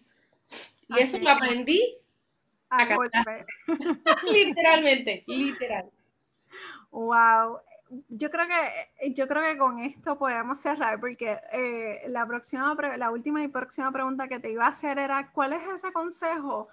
[0.90, 1.96] Y eso lo aprendí
[2.70, 2.98] a, a
[4.34, 5.90] Literalmente, literal.
[6.92, 7.60] Wow,
[8.10, 13.12] yo creo que yo creo que con esto podemos cerrar porque eh, la próxima la
[13.12, 16.68] última y próxima pregunta que te iba a hacer era cuál es ese consejo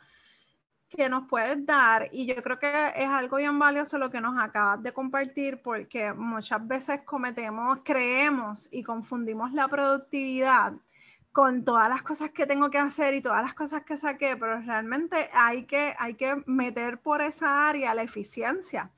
[0.88, 4.38] que nos puedes dar y yo creo que es algo bien valioso lo que nos
[4.38, 10.74] acabas de compartir porque muchas veces cometemos creemos y confundimos la productividad
[11.36, 14.58] con todas las cosas que tengo que hacer y todas las cosas que saqué, pero
[14.62, 18.90] realmente hay que, hay que meter por esa área la eficiencia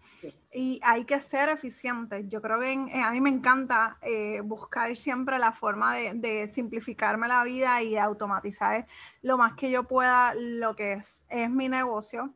[0.55, 2.28] y hay que ser eficiente.
[2.28, 7.26] Yo creo que eh, a mí me encanta eh, buscar siempre la forma de, simplificarme
[7.26, 8.86] la vida y automatizar
[9.20, 12.32] lo más que yo pueda lo que es, es mi negocio.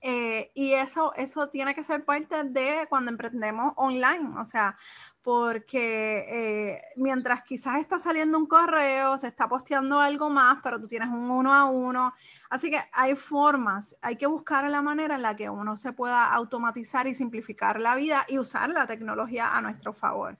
[0.00, 4.78] Eh, y eso, eso tiene que ser parte de cuando emprendemos online, o sea,
[5.22, 10.86] porque eh, mientras quizás está saliendo un correo, se está posteando algo más, pero tú
[10.86, 12.14] tienes un uno a uno.
[12.50, 16.32] Así que hay formas, hay que buscar la manera en la que uno se pueda
[16.32, 20.38] automatizar y simplificar la vida y usar la tecnología a nuestro favor.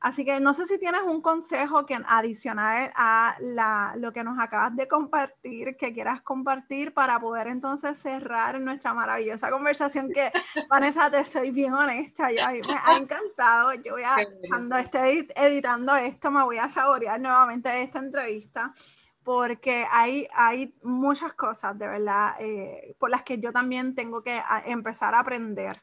[0.00, 4.76] Así que no sé si tienes un consejo que adicional a lo que nos acabas
[4.76, 10.30] de compartir, que quieras compartir para poder entonces cerrar nuestra maravillosa conversación que,
[10.70, 13.72] Vanessa, te soy bien honesta, yo, me ha encantado.
[13.74, 14.16] Yo voy a,
[14.48, 18.72] cuando esté editando esto, me voy a saborear nuevamente esta entrevista
[19.22, 24.40] porque hay, hay muchas cosas, de verdad, eh, por las que yo también tengo que
[24.66, 25.82] empezar a aprender.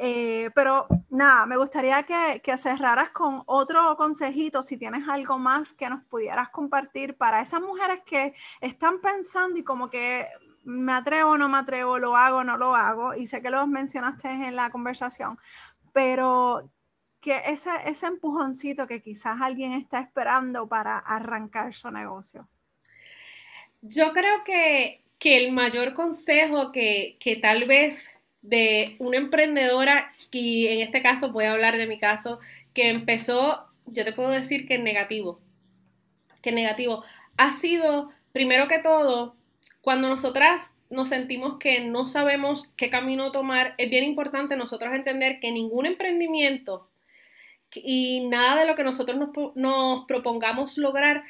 [0.00, 5.74] Eh, pero nada, me gustaría que, que, cerraras con otro consejito, si tienes algo más
[5.74, 10.28] que nos pudieras compartir para esas mujeres que están pensando y como que
[10.62, 14.28] me atrevo, no me atrevo, lo hago, no lo hago, y sé que lo mencionaste
[14.28, 15.36] en la conversación,
[15.92, 16.70] pero
[17.20, 22.48] que ese, ese empujoncito que quizás alguien está esperando para arrancar su negocio.
[23.82, 28.12] Yo creo que, que el mayor consejo que, que tal vez
[28.42, 32.40] de una emprendedora, y en este caso voy a hablar de mi caso,
[32.74, 35.40] que empezó, yo te puedo decir que negativo,
[36.42, 37.04] que negativo,
[37.36, 39.36] ha sido, primero que todo,
[39.80, 45.40] cuando nosotras nos sentimos que no sabemos qué camino tomar, es bien importante nosotros entender
[45.40, 46.88] que ningún emprendimiento
[47.74, 49.18] y nada de lo que nosotros
[49.54, 51.24] nos, propongamos lograr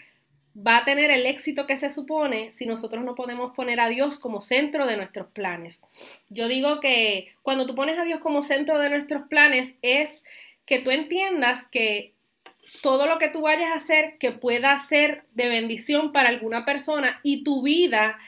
[0.66, 4.18] va a tener el éxito que se supone si nosotros no podemos poner a Dios
[4.18, 5.82] como centro de nuestros planes.
[6.28, 10.24] Yo digo que cuando tú pones a Dios como centro de nuestros planes es
[10.66, 12.14] que tú entiendas que
[12.82, 17.20] todo lo que tú vayas a hacer que pueda ser de bendición para alguna persona
[17.22, 18.18] y tu vida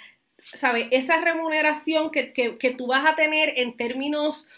[0.42, 0.88] ¿sabes?
[0.90, 4.48] Esa remuneración que, tú vas a tener en términos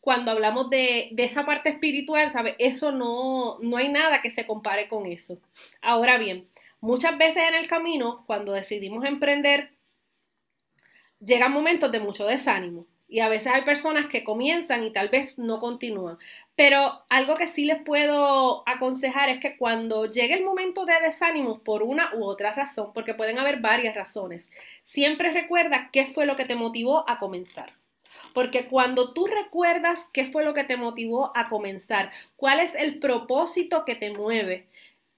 [0.00, 2.54] cuando hablamos de, esa parte espiritual, ¿sabes?
[2.58, 5.38] Eso no, no hay nada que se compare con eso.
[5.82, 6.46] Ahora bien,
[6.80, 9.72] muchas veces en el camino, cuando decidimos emprender,
[11.20, 12.86] llegan momentos de mucho desánimo.
[13.08, 16.16] Y a veces hay personas que comienzan y tal vez no continúan.
[16.54, 21.58] Pero algo que sí les puedo aconsejar es que cuando llegue el momento de desánimo
[21.64, 24.52] por una u otra razón, porque pueden haber varias razones,
[24.84, 27.72] siempre recuerda qué fue lo que te motivó a comenzar.
[28.32, 33.00] Porque cuando tú recuerdas qué fue lo que te motivó a comenzar, cuál es el
[33.00, 34.68] propósito que te mueve,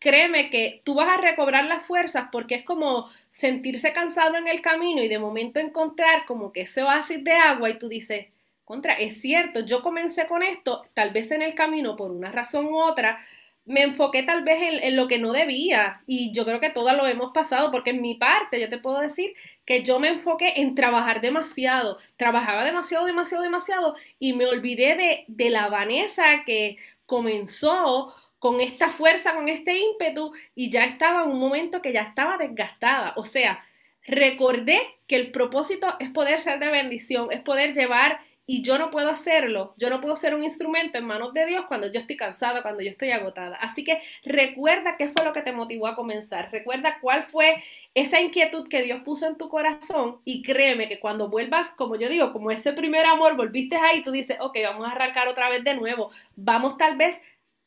[0.02, 4.60] créeme que tú vas a recobrar las fuerzas porque es como sentirse cansado en el
[4.60, 8.26] camino y de momento encontrar como que ese oasis de agua y tú dices,
[8.64, 12.66] contra, es cierto, yo comencé con esto, tal vez en el camino, por una razón
[12.66, 13.20] u otra,
[13.64, 17.06] me enfoqué tal vez en, lo que no debía y yo creo que todas lo
[17.06, 19.34] hemos pasado porque en mi parte yo te puedo decir
[19.64, 25.24] que yo me enfoqué en trabajar demasiado, trabajaba demasiado, demasiado, demasiado y me olvidé de,
[25.28, 31.30] de la Vanessa que comenzó con esta fuerza, con este ímpetu y ya estaba en
[31.30, 33.64] un momento que ya estaba desgastada, o sea,
[34.04, 38.90] recordé que el propósito es poder ser de bendición, es poder llevar y yo no
[38.90, 42.16] puedo hacerlo, yo no puedo ser un instrumento en manos de Dios cuando yo estoy
[42.16, 43.54] cansada, cuando yo estoy agotada.
[43.58, 47.62] Así que recuerda qué fue lo que te motivó a comenzar, recuerda cuál fue
[47.94, 52.08] esa inquietud que Dios puso en tu corazón y créeme que cuando vuelvas, como yo
[52.08, 55.62] digo, como ese primer amor, volviste ahí, tú dices, ok, vamos a arrancar otra vez
[55.62, 57.22] de nuevo, vamos tal vez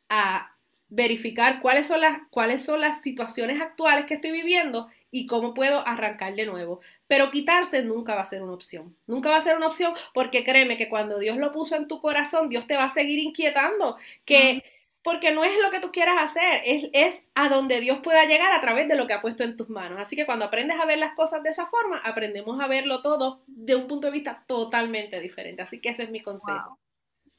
[0.09, 0.51] a
[0.89, 5.88] verificar cuáles son las, cuáles son las situaciones actuales que estoy viviendo y cómo puedo
[5.88, 6.81] arrancar de nuevo.
[7.07, 8.95] Pero quitarse nunca va a ser una opción.
[9.07, 12.01] Nunca va a ser una opción porque créeme que cuando Dios lo puso en tu
[12.01, 14.63] corazón, Dios te va a seguir inquietando, que
[15.05, 18.51] porque no es lo que tú quieras hacer, es, es a donde Dios pueda llegar
[18.51, 19.99] a través de lo que ha puesto en tus manos.
[19.99, 23.43] Así que cuando aprendes a ver las cosas de esa forma, aprendemos a verlo todo
[23.45, 25.61] de un punto de vista totalmente diferente.
[25.61, 26.79] Así que ese es mi consejo.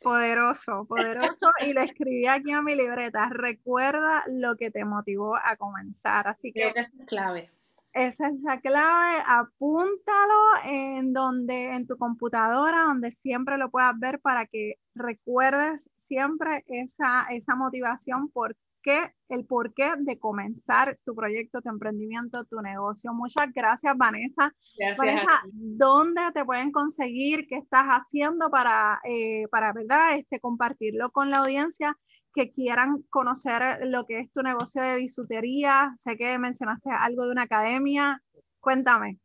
[0.07, 1.51] Poderoso, poderoso.
[1.67, 3.29] y lo escribí aquí en mi libreta.
[3.29, 6.29] Recuerda lo que te motivó a comenzar.
[6.29, 7.51] Así que, que es clave.
[7.93, 14.21] Esa es la clave, apúntalo en donde, en tu computadora, donde siempre lo puedas ver
[14.21, 18.55] para que recuerdes siempre esa, esa motivación, por
[18.87, 23.13] qué, el porqué de comenzar tu proyecto, tu emprendimiento, tu negocio.
[23.13, 24.55] Muchas gracias, Vanessa.
[24.79, 24.97] Gracias.
[24.97, 27.49] Vanessa, ¿dónde te pueden conseguir?
[27.49, 30.17] ¿Qué estás haciendo para, eh, para ¿verdad?
[30.17, 31.97] Este, compartirlo con la audiencia?
[32.35, 35.95] que quieran conocer lo que es tu negocio de bisutería.
[35.97, 38.23] Sé que mencionaste algo de una academia.
[38.61, 39.17] Cuéntame.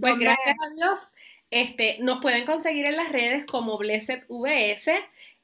[0.00, 0.98] Pues gracias a Dios,
[1.50, 4.92] este, nos pueden conseguir en las redes como Blessed VS.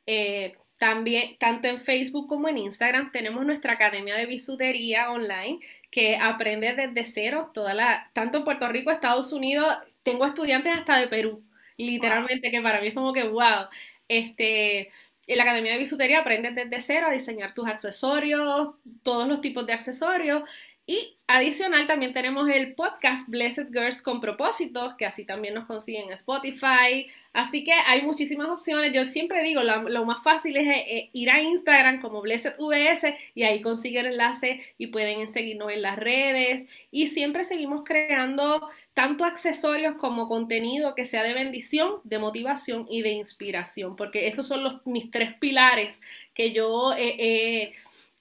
[0.06, 5.60] Eh, también, tanto en Facebook como en Instagram, tenemos nuestra academia de bisutería online
[5.90, 10.98] que aprende desde cero, toda la, tanto en Puerto Rico, Estados Unidos, tengo estudiantes hasta
[10.98, 11.44] de Perú,
[11.76, 13.66] literalmente, que para mí es como que wow.
[14.08, 14.90] Este,
[15.26, 18.70] en la Academia de Bisutería aprendes desde cero a diseñar tus accesorios,
[19.02, 20.44] todos los tipos de accesorios.
[20.86, 26.04] Y adicional también tenemos el podcast Blessed Girls con propósitos, que así también nos consiguen
[26.04, 27.10] en Spotify.
[27.32, 28.92] Así que hay muchísimas opciones.
[28.92, 33.44] Yo siempre digo, lo, más fácil es eh, ir a Instagram como Blessed VS y
[33.44, 36.68] ahí consiguen el enlace y pueden seguirnos en las redes.
[36.90, 43.02] Y siempre seguimos creando tanto accesorios como contenido que sea de bendición, de motivación y
[43.02, 46.02] de inspiración, porque estos son los, mis tres pilares
[46.34, 47.72] que yo, eh, eh,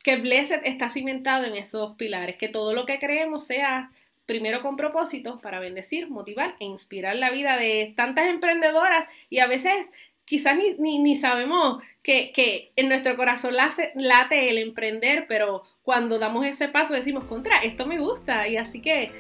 [0.04, 3.92] que Blessed está cimentado en esos pilares, que todo lo que creemos sea
[4.30, 9.48] primero con propósito para bendecir, motivar e inspirar la vida de tantas emprendedoras y a
[9.48, 9.88] veces
[10.24, 16.46] quizás ni, ni, sabemos que, que, en nuestro corazón late, el emprender, pero cuando damos
[16.46, 19.12] ese paso decimos, contra, esto me gusta y así que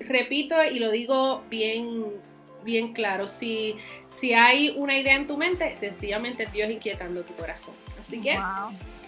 [0.00, 2.14] repito y lo digo bien,
[2.64, 3.76] bien claro, si,
[4.08, 7.74] si hay una idea en tu mente, sencillamente Dios inquietando tu corazón.
[8.00, 8.38] Así que...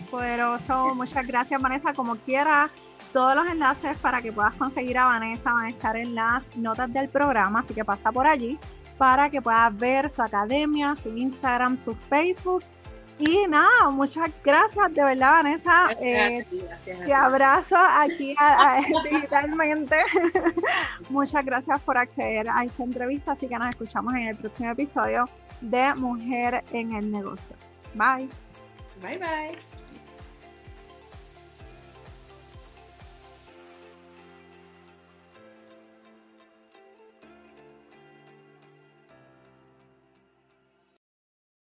[0.07, 0.95] Poderoso.
[0.95, 1.93] Muchas gracias, Vanessa.
[1.93, 2.71] Como quiera,
[3.13, 6.93] todos los enlaces para que puedas conseguir a Vanessa van a estar en las notas
[6.93, 8.59] del programa, así que pasa por allí
[8.99, 12.63] para que puedas ver su academia, su Instagram, su Facebook.
[13.19, 15.85] Y nada, muchas gracias, de verdad, Vanessa.
[15.99, 16.47] Gracias,
[16.87, 19.97] eh, te abrazo aquí a, digitalmente.
[21.09, 25.25] muchas gracias por acceder a esta entrevista, así que nos escuchamos en el próximo episodio
[25.63, 27.57] de Mujer en el Negocio.
[27.95, 28.29] Bye.
[29.01, 29.86] Bye, bye.